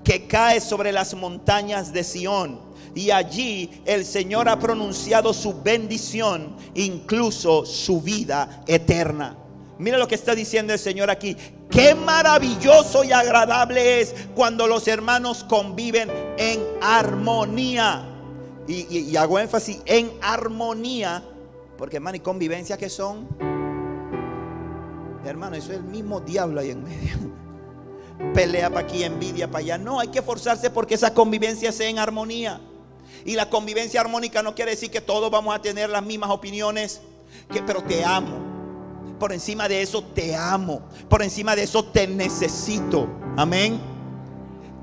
[0.03, 6.57] que cae sobre las montañas de Sión y allí el Señor ha pronunciado su bendición,
[6.74, 9.36] incluso su vida eterna.
[9.78, 11.36] Mira lo que está diciendo el Señor aquí.
[11.70, 18.07] Qué maravilloso y agradable es cuando los hermanos conviven en armonía.
[18.66, 21.24] Y, hago énfasis en armonía,
[21.76, 23.26] porque hermano, ¿y convivencia que son?
[25.24, 27.16] Hermano, eso es el mismo diablo ahí en medio.
[28.34, 29.78] Pelea para aquí, envidia para allá.
[29.78, 32.61] No, hay que forzarse porque esa convivencia sea en armonía.
[33.25, 37.01] Y la convivencia armónica no quiere decir que todos vamos a tener las mismas opiniones,
[37.53, 38.51] que, pero te amo.
[39.18, 40.81] Por encima de eso te amo.
[41.09, 43.07] Por encima de eso te necesito.
[43.37, 43.79] Amén.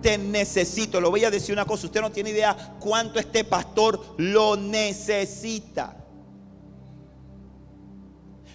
[0.01, 1.01] Te necesito.
[1.01, 1.87] Lo voy a decir una cosa.
[1.87, 5.97] Usted no tiene idea cuánto este pastor lo necesita.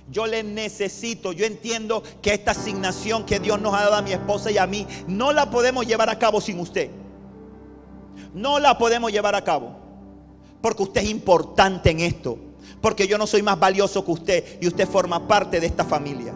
[0.08, 1.32] Yo le necesito.
[1.32, 4.68] Yo entiendo que esta asignación que Dios nos ha dado a mi esposa y a
[4.68, 7.01] mí no la podemos llevar a cabo sin usted
[8.34, 9.76] no la podemos llevar a cabo.
[10.60, 12.38] Porque usted es importante en esto.
[12.80, 16.34] Porque yo no soy más valioso que usted y usted forma parte de esta familia.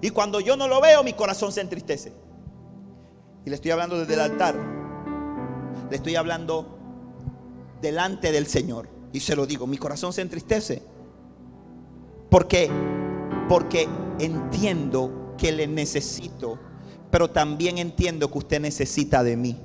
[0.00, 2.12] Y cuando yo no lo veo, mi corazón se entristece.
[3.44, 4.56] Y le estoy hablando desde el altar.
[5.90, 6.78] Le estoy hablando
[7.80, 8.88] delante del Señor.
[9.12, 10.82] Y se lo digo, mi corazón se entristece.
[12.30, 12.68] ¿Por qué?
[13.48, 13.88] Porque
[14.18, 16.58] entiendo que le necesito,
[17.10, 19.56] pero también entiendo que usted necesita de mí.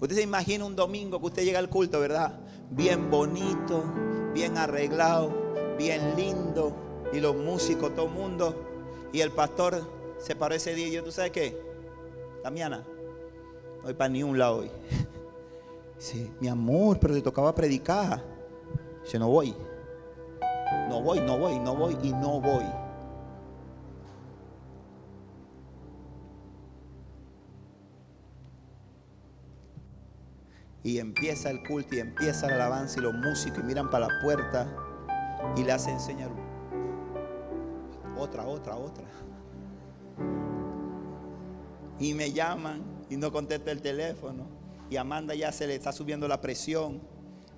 [0.00, 2.38] Usted se imagina un domingo que usted llega al culto, ¿verdad?
[2.70, 3.82] Bien bonito,
[4.32, 5.32] bien arreglado,
[5.76, 6.72] bien lindo.
[7.12, 8.54] Y los músicos, todo el mundo.
[9.12, 9.82] Y el pastor
[10.18, 11.60] se paró ese día y yo, ¿tú sabes qué?
[12.44, 12.84] Damiana,
[13.78, 14.70] no voy para ni un lado hoy.
[15.96, 18.22] Dice, mi amor, pero te tocaba predicar.
[19.02, 19.54] Dice, no voy.
[20.88, 22.64] No voy, no voy, no voy y no voy.
[30.82, 34.20] Y empieza el culto y empieza la alabanza y los músicos y miran para la
[34.22, 34.66] puerta
[35.56, 36.30] y le hacen enseñar
[38.16, 39.04] otra, otra, otra.
[41.98, 44.46] Y me llaman y no contesta el teléfono.
[44.90, 47.00] Y Amanda ya se le está subiendo la presión.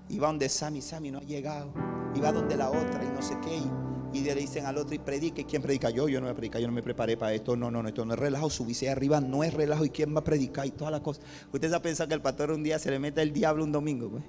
[0.09, 1.73] Y va donde Sammy, Sammy no ha llegado.
[2.15, 3.57] Y va donde la otra y no sé qué
[4.13, 5.45] y le dicen al otro y predique.
[5.45, 5.91] ¿Quién predica?
[5.91, 7.57] Yo, yo no me predica, yo no me preparé para esto.
[7.57, 8.51] No, no, no, esto no es relajo.
[8.51, 9.85] Subirse arriba no es relajo.
[9.85, 10.67] ¿Y quién va a predicar?
[10.67, 11.25] Y todas las cosas.
[11.53, 13.73] Usted se ha pensado que el pastor un día se le mete el diablo un
[13.73, 14.25] domingo, pues.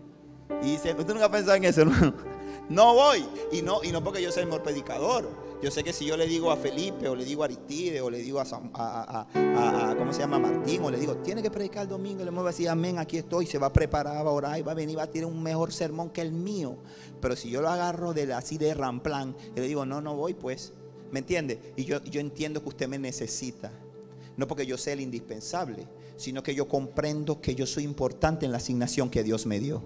[0.64, 2.14] Y dice, ¿usted nunca ha pensado en eso, hermano?
[2.70, 3.26] No voy.
[3.52, 5.51] Y no, y no porque yo sea el mejor predicador.
[5.62, 8.10] Yo sé que si yo le digo a Felipe, o le digo a Aristide, o
[8.10, 10.40] le digo a, a, ¿cómo se llama?
[10.40, 13.46] Martín, o le digo, tiene que predicar el domingo, le mueve así, amén, aquí estoy,
[13.46, 15.44] se va a preparar, va a orar, y va a venir, va a tener un
[15.44, 16.78] mejor sermón que el mío.
[17.22, 20.34] Pero si yo lo agarro de así de ramplan, y le digo, no, no voy,
[20.34, 20.74] pues,
[21.12, 21.74] ¿me entiende?
[21.76, 23.72] Y yo, yo entiendo que usted me necesita.
[24.38, 28.52] No porque yo sea el indispensable, sino que yo comprendo que yo soy importante en
[28.52, 29.84] la asignación que Dios me dio.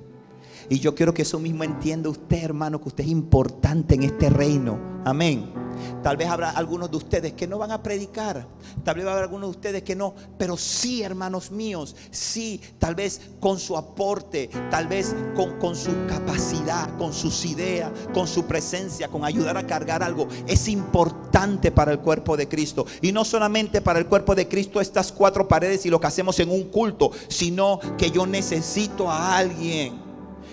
[0.70, 4.30] Y yo quiero que eso mismo entienda usted, hermano, que usted es importante en este
[4.30, 5.02] reino.
[5.04, 5.65] Amén.
[6.04, 8.48] Tal vez habrá algunos de ustedes que no van a predicar.
[8.84, 10.14] Tal vez habrá algunos de ustedes que no.
[10.38, 15.92] Pero sí, hermanos míos, sí, tal vez con su aporte, tal vez con, con su
[16.08, 20.28] capacidad, con sus ideas, con su presencia, con ayudar a cargar algo.
[20.48, 22.86] Es importante para el cuerpo de Cristo.
[23.02, 26.40] Y no solamente para el cuerpo de Cristo estas cuatro paredes y lo que hacemos
[26.40, 30.06] en un culto, sino que yo necesito a alguien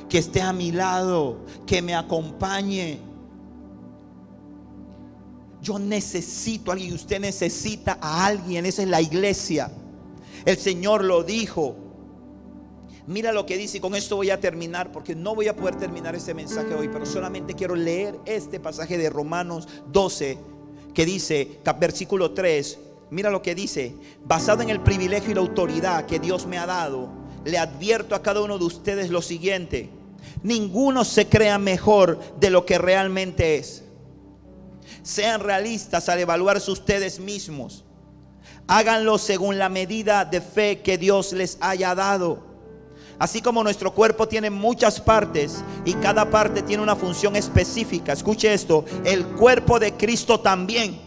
[0.08, 3.11] que esté a mi lado, que me acompañe.
[5.62, 9.70] Yo necesito a alguien, usted necesita a alguien, esa es la iglesia.
[10.44, 11.76] El Señor lo dijo.
[13.06, 15.76] Mira lo que dice y con esto voy a terminar porque no voy a poder
[15.76, 20.38] terminar este mensaje hoy, pero solamente quiero leer este pasaje de Romanos 12
[20.94, 22.78] que dice, versículo 3,
[23.10, 23.94] mira lo que dice,
[24.24, 27.10] basado en el privilegio y la autoridad que Dios me ha dado,
[27.44, 29.90] le advierto a cada uno de ustedes lo siguiente
[30.42, 33.84] Ninguno se crea mejor de lo que realmente es.
[35.02, 37.84] Sean realistas al evaluarse ustedes mismos.
[38.66, 42.52] Háganlo según la medida de fe que Dios les haya dado.
[43.18, 48.12] Así como nuestro cuerpo tiene muchas partes y cada parte tiene una función específica.
[48.12, 50.98] Escuche esto, el cuerpo de Cristo también.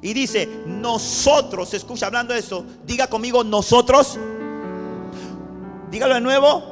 [0.00, 4.18] Y dice, nosotros, escucha hablando de eso, diga conmigo, nosotros,
[5.90, 6.71] dígalo de nuevo,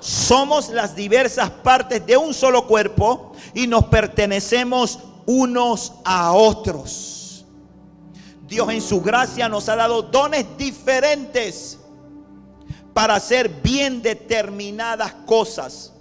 [0.00, 7.44] somos las diversas partes de un solo cuerpo y nos pertenecemos unos a otros.
[8.46, 11.78] Dios en su gracia nos ha dado dones diferentes
[12.92, 15.92] para hacer bien determinadas cosas.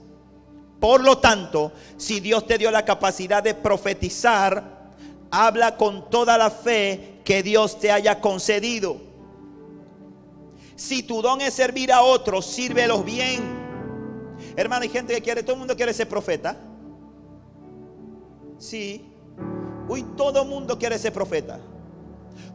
[0.80, 4.90] Por lo tanto, si Dios te dio la capacidad de profetizar,
[5.30, 8.98] habla con toda la fe que Dios te haya concedido.
[10.76, 13.59] Si tu don es servir a otros, sírvelos bien.
[14.60, 16.58] Hermano, hay gente que quiere, todo el mundo quiere ser profeta.
[18.58, 19.10] Sí.
[19.88, 21.62] Hoy todo el mundo quiere ser profeta.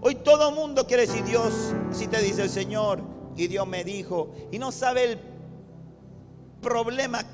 [0.02, 3.00] Hoy todo el mundo quiere decir Dios, si te dice el Señor,
[3.38, 5.18] y Dios me dijo, y no sabe el
[6.60, 7.24] problema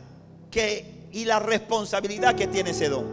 [0.52, 3.06] que y la responsabilidad que tiene ese don.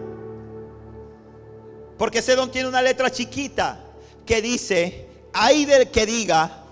[1.98, 3.84] Porque ese don tiene una letra chiquita
[4.28, 6.66] que dice, hay del que diga,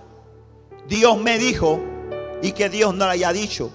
[0.87, 1.79] Dios me dijo
[2.43, 3.71] y que Dios no le haya dicho.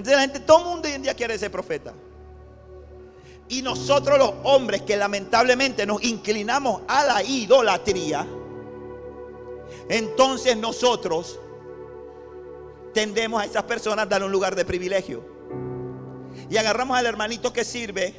[0.00, 1.92] Entonces la gente, todo el mundo hoy en día quiere ser profeta.
[3.50, 8.26] Y nosotros los hombres que lamentablemente nos inclinamos a la idolatría,
[9.90, 11.38] entonces nosotros
[12.94, 15.22] tendemos a esas personas a darle un lugar de privilegio.
[16.48, 18.14] Y agarramos al hermanito que sirve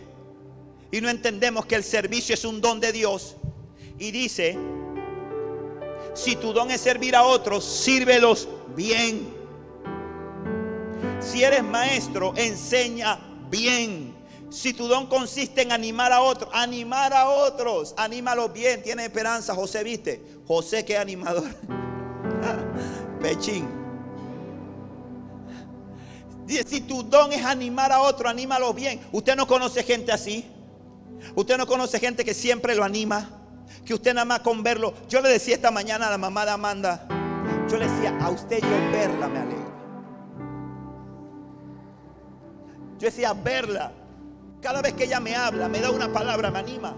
[0.92, 3.38] y no entendemos que el servicio es un don de Dios.
[3.98, 4.56] Y dice,
[6.14, 9.41] si tu don es servir a otros, sírvelos bien.
[11.22, 13.20] Si eres maestro, enseña
[13.50, 14.16] bien.
[14.50, 19.56] Si tu don consiste en animar a otros, animar a otros, anímalos bien, tiene esperanza.
[19.56, 21.48] José, viste, José que animador.
[23.22, 23.82] Pechín.
[26.68, 29.00] Si tu don es animar a otro, anímalos bien.
[29.14, 30.46] Usted no conoce gente así.
[31.36, 33.30] Usted no conoce gente que siempre lo anima.
[33.86, 34.94] Que usted nada más con verlo.
[35.08, 37.08] Yo le decía esta mañana a la mamá de Amanda.
[37.70, 39.61] Yo le decía, a usted yo verla me alegra.
[43.02, 43.92] Yo decía, verla.
[44.62, 46.96] Cada vez que ella me habla, me da una palabra, me anima.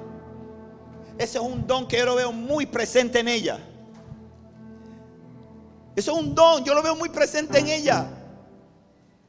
[1.17, 3.57] Ese es un don que yo lo veo muy presente en ella.
[5.95, 8.05] Eso es un don, yo lo veo muy presente en ella.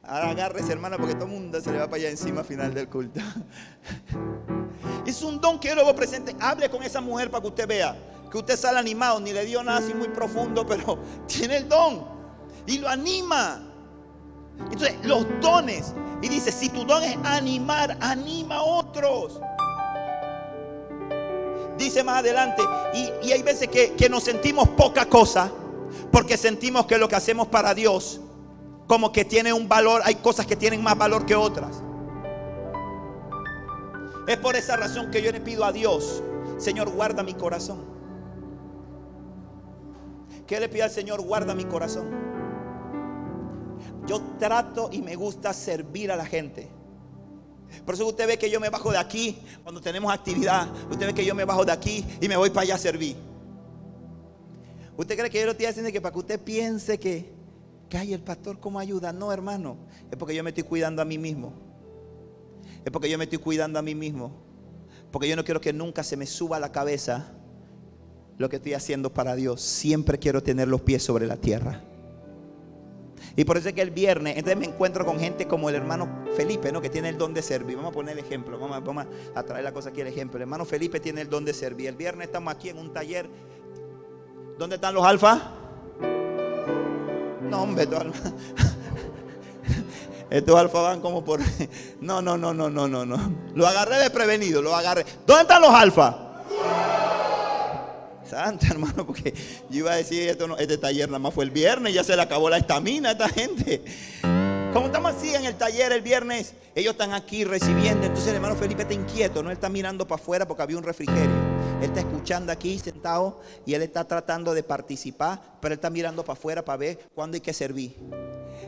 [0.03, 2.73] Ahora agárrese, hermana, porque todo el mundo se le va para allá encima al final
[2.73, 3.21] del culto.
[5.05, 6.35] Es un don que yo lo veo presente.
[6.39, 7.95] Hable con esa mujer para que usted vea
[8.29, 12.05] que usted sale animado, ni le dio nada así muy profundo, pero tiene el don
[12.65, 13.61] y lo anima.
[14.59, 15.93] Entonces, los dones.
[16.21, 19.39] Y dice, si tu don es animar, anima a otros.
[21.77, 25.51] Dice más adelante, y, hay veces que, que nos sentimos poca cosa,
[26.11, 28.21] porque sentimos que lo que hacemos para Dios,
[28.87, 31.81] como que tiene un valor, hay cosas que tienen más valor que otras.
[34.27, 36.23] Es por esa razón que yo le pido a Dios,
[36.57, 37.83] Señor, guarda mi corazón.
[40.47, 41.21] ¿Qué le pido al Señor?
[41.21, 42.34] Guarda mi corazón.
[44.07, 46.69] Yo trato y me gusta servir a la gente.
[47.85, 50.67] Por eso usted ve que yo me bajo de aquí cuando tenemos actividad.
[50.89, 53.15] Usted ve que yo me bajo de aquí y me voy para allá a servir.
[54.97, 57.33] ¿Usted cree que yo lo estoy haciendo que para que usted piense que,
[57.89, 59.11] que hay el pastor cómo ayuda?
[59.11, 59.77] No, hermano.
[60.09, 61.53] Es porque yo me estoy cuidando a mí mismo.
[62.85, 64.31] Es porque yo me estoy cuidando a mí mismo.
[65.11, 67.33] Porque yo no quiero que nunca se me suba a la cabeza
[68.37, 69.61] lo que estoy haciendo para Dios.
[69.61, 71.81] Siempre quiero tener los pies sobre la tierra.
[73.37, 76.23] Y por eso es que el viernes, entonces me encuentro con gente como el hermano
[76.37, 76.81] Felipe, ¿no?
[76.81, 77.75] Que tiene el don de servir.
[77.75, 79.05] Vamos a poner el ejemplo, vamos
[79.35, 80.37] a, traer la cosa aquí el ejemplo.
[80.37, 81.89] El hermano Felipe tiene el don de servir.
[81.89, 83.29] El viernes estamos aquí en un taller.
[84.57, 85.51] ¿Dónde están los alfa?
[87.41, 87.87] No, hombre.
[90.29, 91.41] Estos alfa van como por.
[91.99, 93.33] No, no, no, no, no, no, no.
[93.53, 95.05] Lo agarré desprevenido, lo agarré.
[95.25, 96.25] ¿Dónde están los alfa?
[98.25, 99.33] Santa, hermano, porque
[99.69, 102.15] yo iba a decir, esto no, este taller nada más fue el viernes, ya se
[102.15, 103.83] le acabó la estamina a esta gente.
[104.73, 108.05] Como estamos así en el taller el viernes, ellos están aquí recibiendo.
[108.05, 110.83] Entonces el hermano Felipe está inquieto, no él está mirando para afuera porque había un
[110.83, 111.31] refrigerio.
[111.79, 116.25] Él está escuchando aquí sentado y él está tratando de participar, pero él está mirando
[116.25, 117.95] para afuera para ver cuándo hay que servir.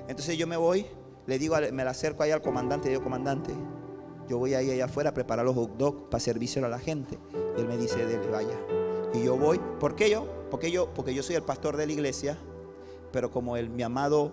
[0.08, 0.86] Entonces yo me voy,
[1.26, 3.52] le digo, me la acerco ahí al comandante, le digo, comandante,
[4.30, 7.18] yo voy ahí allá afuera a preparar los hot dogs para servírselo a la gente.
[7.58, 8.87] Y él me dice, dele, vaya.
[9.14, 10.28] Y yo voy, ¿por qué yo?
[10.52, 12.38] Porque yo, porque yo soy el pastor de la iglesia,
[13.12, 14.32] pero como el, mi amado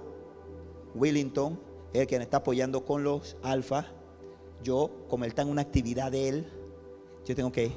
[0.95, 1.59] Willington
[1.93, 3.87] es el quien está apoyando con los alfa,
[4.63, 6.47] yo, como él está en una actividad de él,
[7.25, 7.73] yo tengo que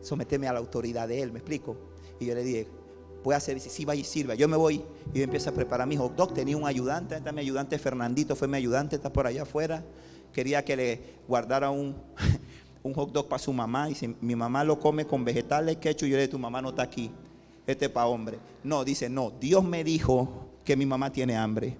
[0.00, 1.76] someterme a la autoridad de él, ¿me explico?
[2.18, 2.68] Y yo le dije,
[3.22, 4.34] puede hacer, sí, vaya y sirva.
[4.34, 6.34] Yo me voy y empiezo a preparar mi hot dog.
[6.34, 9.84] Tenía un ayudante, está mi ayudante Fernandito, fue mi ayudante, está por allá afuera.
[10.32, 11.96] Quería que le guardara un,
[12.82, 13.90] un hot dog para su mamá.
[13.90, 16.70] Y si mi mamá lo come con vegetales, ketchup, yo le digo, tu mamá no
[16.70, 17.10] está aquí.
[17.66, 18.38] Este es para hombre.
[18.64, 21.76] No, dice, no, Dios me dijo que mi mamá tiene hambre.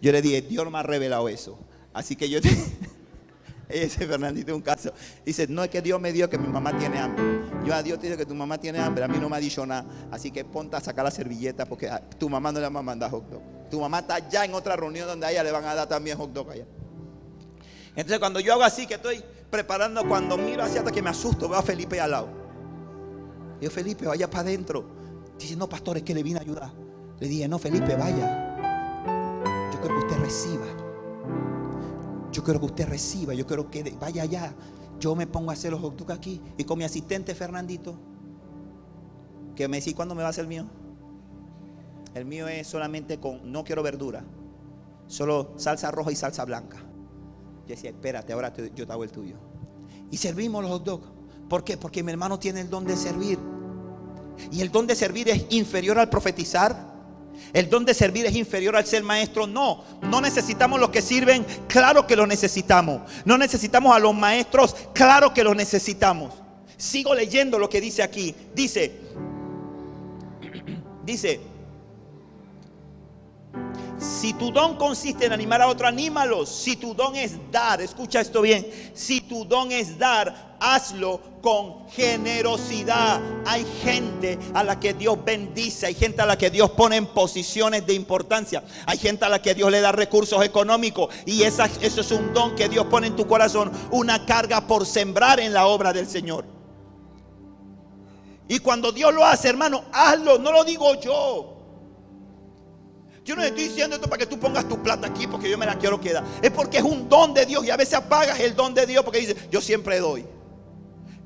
[0.00, 1.58] Yo le dije, Dios no me ha revelado eso.
[1.92, 2.40] Así que yo...
[3.68, 4.92] Ese Fernandito un caso.
[5.24, 7.22] Dice, no es que Dios me dio que mi mamá tiene hambre.
[7.66, 9.40] Yo a Dios te digo que tu mamá tiene hambre, a mí no me ha
[9.40, 9.84] dicho nada.
[10.10, 13.10] Así que ponte a sacar la servilleta porque tu mamá no le va a mandar
[13.10, 13.42] hot dog.
[13.70, 16.16] Tu mamá está ya en otra reunión donde a ella le van a dar también
[16.16, 16.64] hot dog allá.
[17.90, 21.48] Entonces cuando yo hago así, que estoy preparando, cuando miro hacia hasta que me asusto,
[21.48, 22.28] veo a Felipe al lado.
[23.60, 24.84] Digo, Felipe, vaya para adentro.
[25.38, 26.72] Dice, no, pastor, es que le vine a ayudar.
[27.18, 28.56] Le dije, no, Felipe, vaya.
[29.72, 30.66] Yo quiero que usted reciba.
[32.32, 33.34] Yo quiero que usted reciba.
[33.34, 34.54] Yo quiero que vaya allá.
[35.00, 36.40] Yo me pongo a hacer los hot aquí.
[36.56, 37.98] Y con mi asistente Fernandito,
[39.54, 40.66] que me dice, ¿cuándo me va a hacer el mío?
[42.14, 44.24] El mío es solamente con, no quiero verdura.
[45.06, 46.87] Solo salsa roja y salsa blanca.
[47.68, 49.36] Yo decía, espérate, ahora yo te hago el tuyo.
[50.10, 51.06] Y servimos los hot dogs.
[51.50, 51.76] ¿Por qué?
[51.76, 53.38] Porque mi hermano tiene el don de servir.
[54.50, 56.96] Y el don de servir es inferior al profetizar.
[57.52, 59.46] El don de servir es inferior al ser maestro.
[59.46, 61.44] No, no necesitamos los que sirven.
[61.68, 63.02] Claro que lo necesitamos.
[63.26, 64.74] No necesitamos a los maestros.
[64.94, 66.32] Claro que los necesitamos.
[66.78, 68.34] Sigo leyendo lo que dice aquí.
[68.54, 68.98] Dice,
[71.04, 71.38] dice,
[73.98, 76.48] si tu don consiste en animar a otro, anímalos.
[76.48, 78.66] Si tu don es dar, escucha esto bien.
[78.94, 83.20] Si tu don es dar, hazlo con generosidad.
[83.44, 87.06] Hay gente a la que Dios bendice, hay gente a la que Dios pone en
[87.06, 91.64] posiciones de importancia, hay gente a la que Dios le da recursos económicos y eso
[91.80, 95.66] es un don que Dios pone en tu corazón, una carga por sembrar en la
[95.66, 96.44] obra del Señor.
[98.48, 101.57] Y cuando Dios lo hace, hermano, hazlo, no lo digo yo.
[103.28, 105.66] Yo no estoy diciendo esto para que tú pongas tu plata aquí porque yo me
[105.66, 106.24] la quiero quedar.
[106.40, 109.04] Es porque es un don de Dios y a veces apagas el don de Dios
[109.04, 110.24] porque dice, yo siempre doy.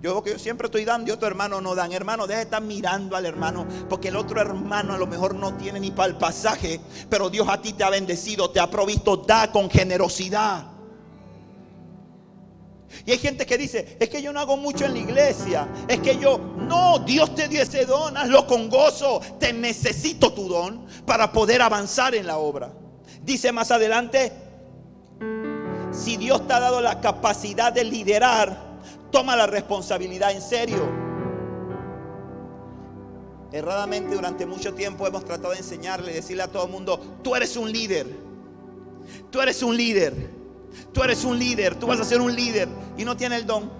[0.02, 1.92] Yo que yo siempre estoy dando y otro hermano no dan.
[1.92, 5.54] Hermano, deja de estar mirando al hermano porque el otro hermano a lo mejor no
[5.54, 9.18] tiene ni para el pasaje, pero Dios a ti te ha bendecido, te ha provisto,
[9.18, 10.72] da con generosidad.
[13.06, 15.68] Y hay gente que dice, es que yo no hago mucho en la iglesia.
[15.88, 16.38] Es que yo,
[16.72, 19.20] no, Dios te dio ese don, hazlo con gozo.
[19.38, 22.72] Te necesito tu don para poder avanzar en la obra.
[23.22, 24.32] Dice más adelante,
[25.92, 28.56] si Dios te ha dado la capacidad de liderar,
[29.10, 30.82] toma la responsabilidad en serio.
[33.52, 37.54] Erradamente durante mucho tiempo hemos tratado de enseñarle, decirle a todo el mundo, tú eres
[37.58, 38.06] un líder.
[39.30, 40.14] Tú eres un líder.
[40.94, 42.66] Tú eres un líder, tú vas a ser un líder
[42.96, 43.70] y no tiene el don.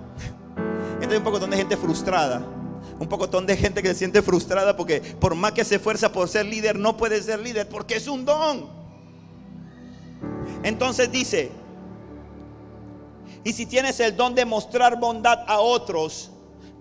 [1.01, 2.62] Este es un poco de gente frustrada.
[3.03, 6.29] Un poco de gente que se siente frustrada porque por más que se esfuerza por
[6.29, 8.71] ser líder, no puede ser líder porque es un don.
[10.63, 11.51] Entonces dice,
[13.43, 16.31] y si tienes el don de mostrar bondad a otros,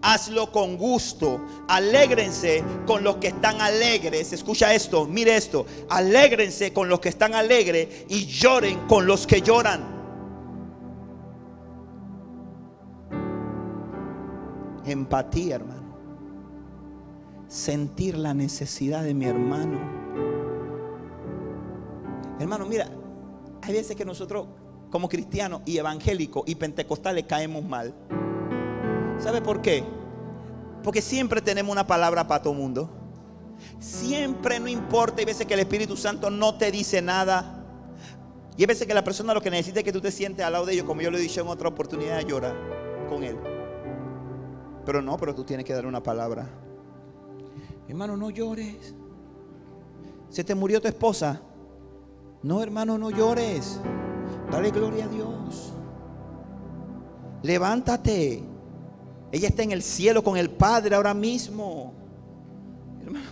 [0.04, 1.42] hazlo con gusto.
[1.68, 4.32] Alégrense con los que están alegres.
[4.32, 5.66] Escucha esto, mire esto.
[5.90, 9.82] Alégrense con los que están alegres y lloren con los que lloran.
[14.86, 15.81] Empatía, hermano.
[17.52, 19.78] Sentir la necesidad de mi hermano.
[22.40, 22.88] Hermano, mira,
[23.62, 24.48] hay veces que nosotros
[24.90, 27.94] como cristianos y evangélicos y pentecostales caemos mal.
[29.20, 29.84] ¿Sabe por qué?
[30.82, 32.90] Porque siempre tenemos una palabra para todo mundo.
[33.80, 37.66] Siempre no importa, hay veces que el Espíritu Santo no te dice nada.
[38.56, 40.54] Y hay veces que la persona lo que necesita es que tú te sientes al
[40.54, 42.56] lado de ellos, como yo lo he dicho en otra oportunidad, llorar
[43.10, 43.38] con él.
[44.86, 46.48] Pero no, pero tú tienes que dar una palabra.
[47.92, 48.96] Hermano, no llores.
[50.30, 51.42] Se te murió tu esposa.
[52.42, 53.82] No, hermano, no llores.
[54.50, 55.74] Dale gloria a Dios.
[57.44, 58.44] Levántate.
[59.34, 61.94] Ella está en el cielo con el Padre ahora mismo.
[63.02, 63.26] Hermano,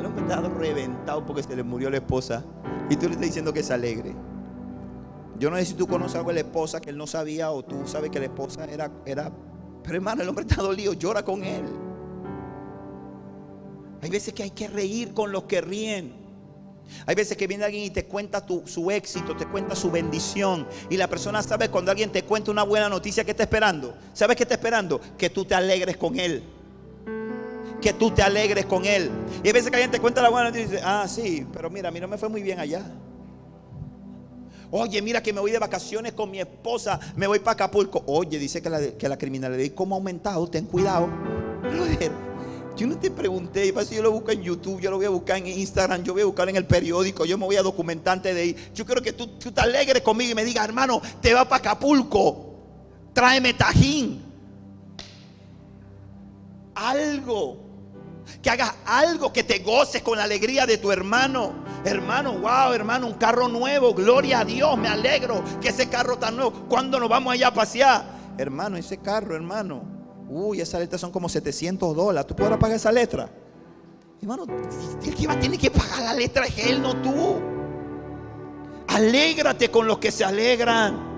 [0.00, 2.44] el hombre está reventado porque se le murió la esposa.
[2.90, 4.16] Y tú le estás diciendo que es alegre.
[5.38, 7.62] Yo no sé si tú conoces algo de la esposa que él no sabía o
[7.62, 9.30] tú sabes que la esposa era, era
[9.84, 11.89] pero hermano, el hombre está dolido, llora con él.
[14.02, 16.20] Hay veces que hay que reír con los que ríen.
[17.06, 20.66] Hay veces que viene alguien y te cuenta su éxito, te cuenta su bendición.
[20.88, 23.94] Y la persona sabe cuando alguien te cuenta una buena noticia que está esperando.
[24.12, 25.00] ¿Sabes qué está esperando?
[25.16, 26.42] Que tú te alegres con él.
[27.80, 29.10] Que tú te alegres con él.
[29.42, 31.70] Y hay veces que alguien te cuenta la buena noticia y dice, ah, sí, pero
[31.70, 32.84] mira, a mí no me fue muy bien allá.
[34.72, 38.04] Oye, mira que me voy de vacaciones con mi esposa, me voy para Acapulco.
[38.06, 40.46] Oye, dice que la, que la criminalidad, ¿cómo ha aumentado?
[40.48, 41.08] Ten cuidado.
[42.76, 45.46] Yo no te pregunté, yo lo busco en YouTube, yo lo voy a buscar en
[45.46, 48.56] Instagram, yo voy a buscar en el periódico, yo me voy a documentarte de ahí.
[48.74, 51.58] Yo quiero que tú, tú te alegres conmigo y me digas, hermano, te va para
[51.58, 52.54] Acapulco,
[53.12, 54.24] tráeme tajín.
[56.74, 57.70] Algo
[58.42, 61.52] que hagas algo que te goces con la alegría de tu hermano.
[61.84, 66.36] Hermano, wow, hermano, un carro nuevo, gloria a Dios, me alegro que ese carro tan
[66.36, 66.52] nuevo.
[66.68, 68.04] ¿Cuándo nos vamos allá a pasear?
[68.38, 69.99] Hermano, ese carro, hermano,
[70.30, 72.26] uy, esa letra son como 700 dólares.
[72.26, 73.28] ¿Tú podrás pagar esa letra?
[74.22, 74.44] Hermano,
[75.04, 77.40] el que va a tener que pagar la letra es él, no tú.
[78.88, 81.10] Alégrate con los que se alegran.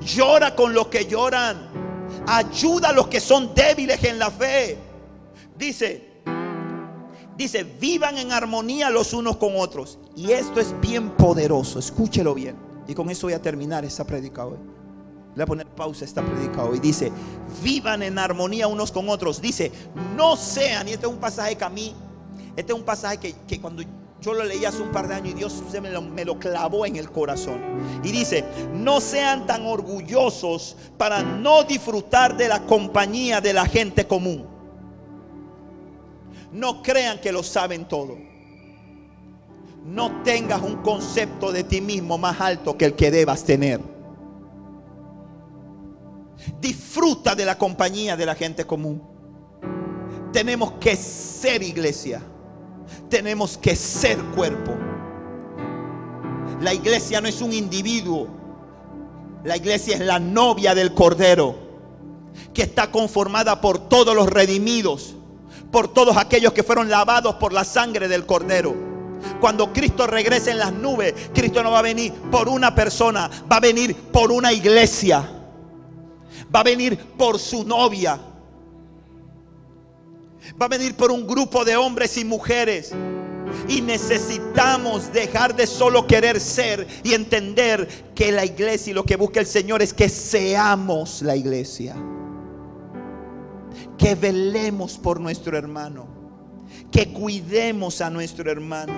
[0.00, 1.70] Llora con los que lloran.
[2.26, 4.78] Ayuda a los que son débiles en la fe.
[5.56, 6.10] Dice,
[7.40, 9.98] Dice, vivan en armonía los unos con otros.
[10.14, 12.54] Y esto es bien poderoso, escúchelo bien.
[12.86, 14.58] Y con eso voy a terminar esta predica hoy.
[15.34, 16.80] Voy a poner pausa esta predica hoy.
[16.80, 17.12] Dice,
[17.62, 19.40] vivan en armonía unos con otros.
[19.40, 19.70] Dice,
[20.16, 21.94] no sean, y este es un pasaje que a mí,
[22.56, 23.82] este es un pasaje que, cuando
[24.20, 25.62] yo lo leí hace un par de años y Dios
[26.12, 27.60] me lo, clavó en el corazón.
[28.02, 34.06] Y dice, no sean tan orgullosos para no disfrutar de la compañía de la gente
[34.06, 34.46] común.
[36.52, 38.18] No crean que lo saben todo.
[39.86, 43.89] No tengas un concepto de ti mismo más alto que el que debas tener.
[46.60, 49.02] Disfruta de la compañía de la gente común.
[50.32, 52.22] Tenemos que ser iglesia.
[53.08, 54.76] Tenemos que ser cuerpo.
[56.60, 58.28] La iglesia no es un individuo.
[59.44, 61.56] La iglesia es la novia del Cordero,
[62.52, 65.14] que está conformada por todos los redimidos
[65.70, 68.74] por todos aquellos que fueron lavados por la sangre del Cordero.
[69.40, 73.56] Cuando Cristo regrese en las nubes, Cristo no va a venir por una persona, va
[73.56, 75.28] a venir por una iglesia.
[76.54, 78.18] Va a venir por su novia.
[80.60, 82.92] Va a venir por un grupo de hombres y mujeres.
[83.68, 89.16] Y necesitamos dejar de solo querer ser y entender que la iglesia y lo que
[89.16, 91.96] busca el Señor es que seamos la iglesia
[94.00, 96.06] que velemos por nuestro hermano,
[96.90, 98.94] que cuidemos a nuestro hermano,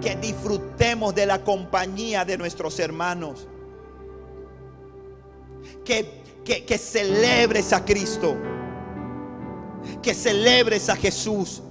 [0.00, 3.48] que disfrutemos de la compañía de nuestros hermanos,
[5.84, 6.17] que,
[6.56, 8.36] que, celebres a Cristo,
[10.02, 11.62] que celebres a Jesús.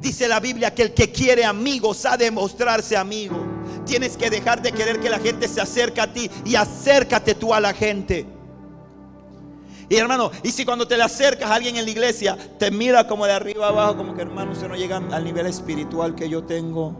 [0.00, 3.36] Dice la Biblia que el que quiere amigos ha de mostrarse amigo.
[3.84, 7.52] Tienes que dejar de querer que la gente se acerque a ti y acércate tú
[7.52, 8.26] a la gente.
[9.88, 13.06] Y hermano, y si cuando te le acercas a alguien en la iglesia, te mira
[13.06, 16.44] como de arriba abajo, como que hermano, usted no llega al nivel espiritual que yo
[16.44, 16.96] tengo.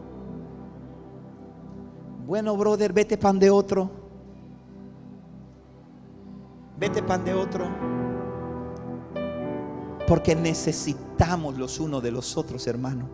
[2.26, 4.03] Bueno, brother, vete pan de otro.
[6.76, 7.68] Vete pan de otro.
[10.06, 13.08] Porque necesitamos los unos de los otros, hermano.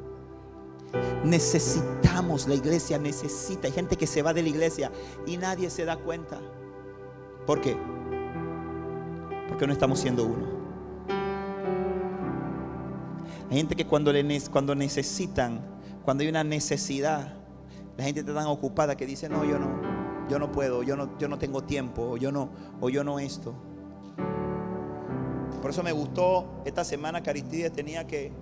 [1.25, 3.69] Necesitamos, la iglesia necesita.
[3.69, 4.91] Hay gente que se va de la iglesia
[5.27, 6.41] y nadie se da cuenta.
[7.47, 7.77] ¿Por qué?
[9.51, 10.47] porque no estamos siendo uno.
[13.51, 14.13] Hay gente que cuando,
[14.53, 15.61] cuando necesitan,
[16.05, 17.35] cuando hay una necesidad,
[17.99, 19.69] la gente está tan ocupada que dice, no, yo no,
[20.31, 22.51] yo no puedo, yo no, yo no tengo tiempo, o yo no,
[22.81, 23.53] o yo no esto.
[25.61, 28.33] Por eso me gustó esta semana que Aristides tenía que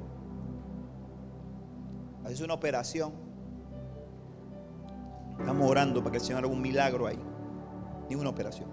[2.24, 3.12] hacer una operación.
[5.41, 7.18] Estamos orando para que el Señor haga un milagro ahí.
[8.11, 8.68] Ni una operación.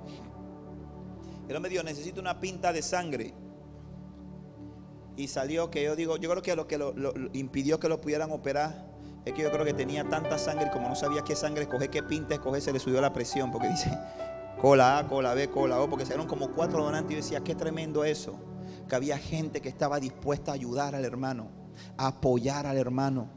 [1.48, 3.34] El hombre dijo, necesito una pinta de sangre.
[5.16, 6.94] Y salió que yo digo, yo creo que lo que lo,
[7.32, 8.85] impidió que lo pudieran operar
[9.26, 11.90] es que yo creo que tenía tanta sangre y como no sabía qué sangre escoger,
[11.90, 13.52] qué pinta escoger, se le subió la presión.
[13.52, 13.92] Porque dice,
[14.62, 17.56] cola A, cola B, cola O, porque salieron como cuatro donantes y yo decía, qué
[17.56, 18.40] tremendo eso.
[18.88, 21.50] Que había gente que estaba dispuesta a ayudar al hermano,
[21.98, 23.30] a apoyar al hermano.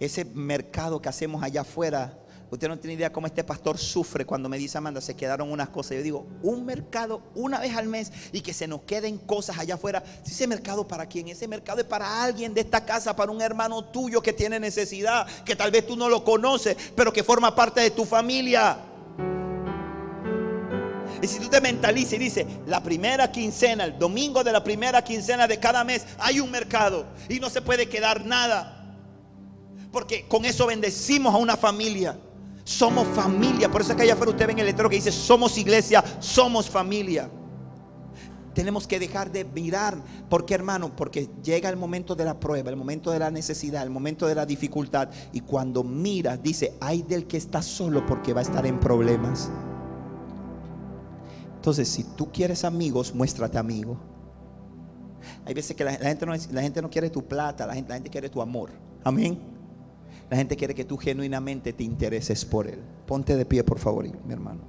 [0.00, 2.18] Ese mercado que hacemos allá afuera
[2.52, 5.70] Usted no tiene idea cómo este pastor sufre cuando me dice Amanda, se quedaron unas
[5.70, 5.96] cosas.
[5.96, 9.76] Yo digo, un mercado una vez al mes y que se nos queden cosas allá
[9.76, 10.04] afuera.
[10.22, 11.28] Si ese mercado para quién?
[11.28, 15.26] Ese mercado es para alguien de esta casa, para un hermano tuyo que tiene necesidad,
[15.46, 18.76] que tal vez tú no lo conoces, pero que forma parte de tu familia.
[21.22, 25.02] Y si tú te mentalizas y dices, la primera quincena, el domingo de la primera
[25.02, 28.94] quincena de cada mes, hay un mercado y no se puede quedar nada.
[29.90, 32.18] Porque con eso bendecimos a una familia.
[32.64, 33.70] Somos familia.
[33.70, 36.02] Por eso es que allá afuera usted ve en el letrero que dice, somos iglesia,
[36.20, 37.28] somos familia.
[38.54, 39.96] Tenemos que dejar de mirar.
[40.28, 40.94] ¿Por qué, hermano?
[40.94, 44.34] Porque llega el momento de la prueba, el momento de la necesidad, el momento de
[44.34, 45.08] la dificultad.
[45.32, 49.50] Y cuando miras, dice, hay del que está solo porque va a estar en problemas.
[51.56, 53.98] Entonces, si tú quieres amigos, muéstrate amigo.
[55.46, 57.88] Hay veces que la, la gente no, la gente no quiere tu plata, la gente,
[57.88, 58.70] la gente quiere tu amor.
[59.02, 59.51] Amén.
[60.32, 62.78] La gente quiere que tú genuinamente te intereses por él.
[63.06, 64.62] Ponte de pie, por favor, mi hermano.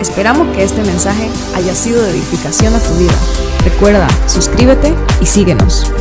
[0.00, 3.18] Esperamos que este mensaje haya sido de edificación a tu vida.
[3.64, 5.92] Recuerda, suscríbete y síguenos.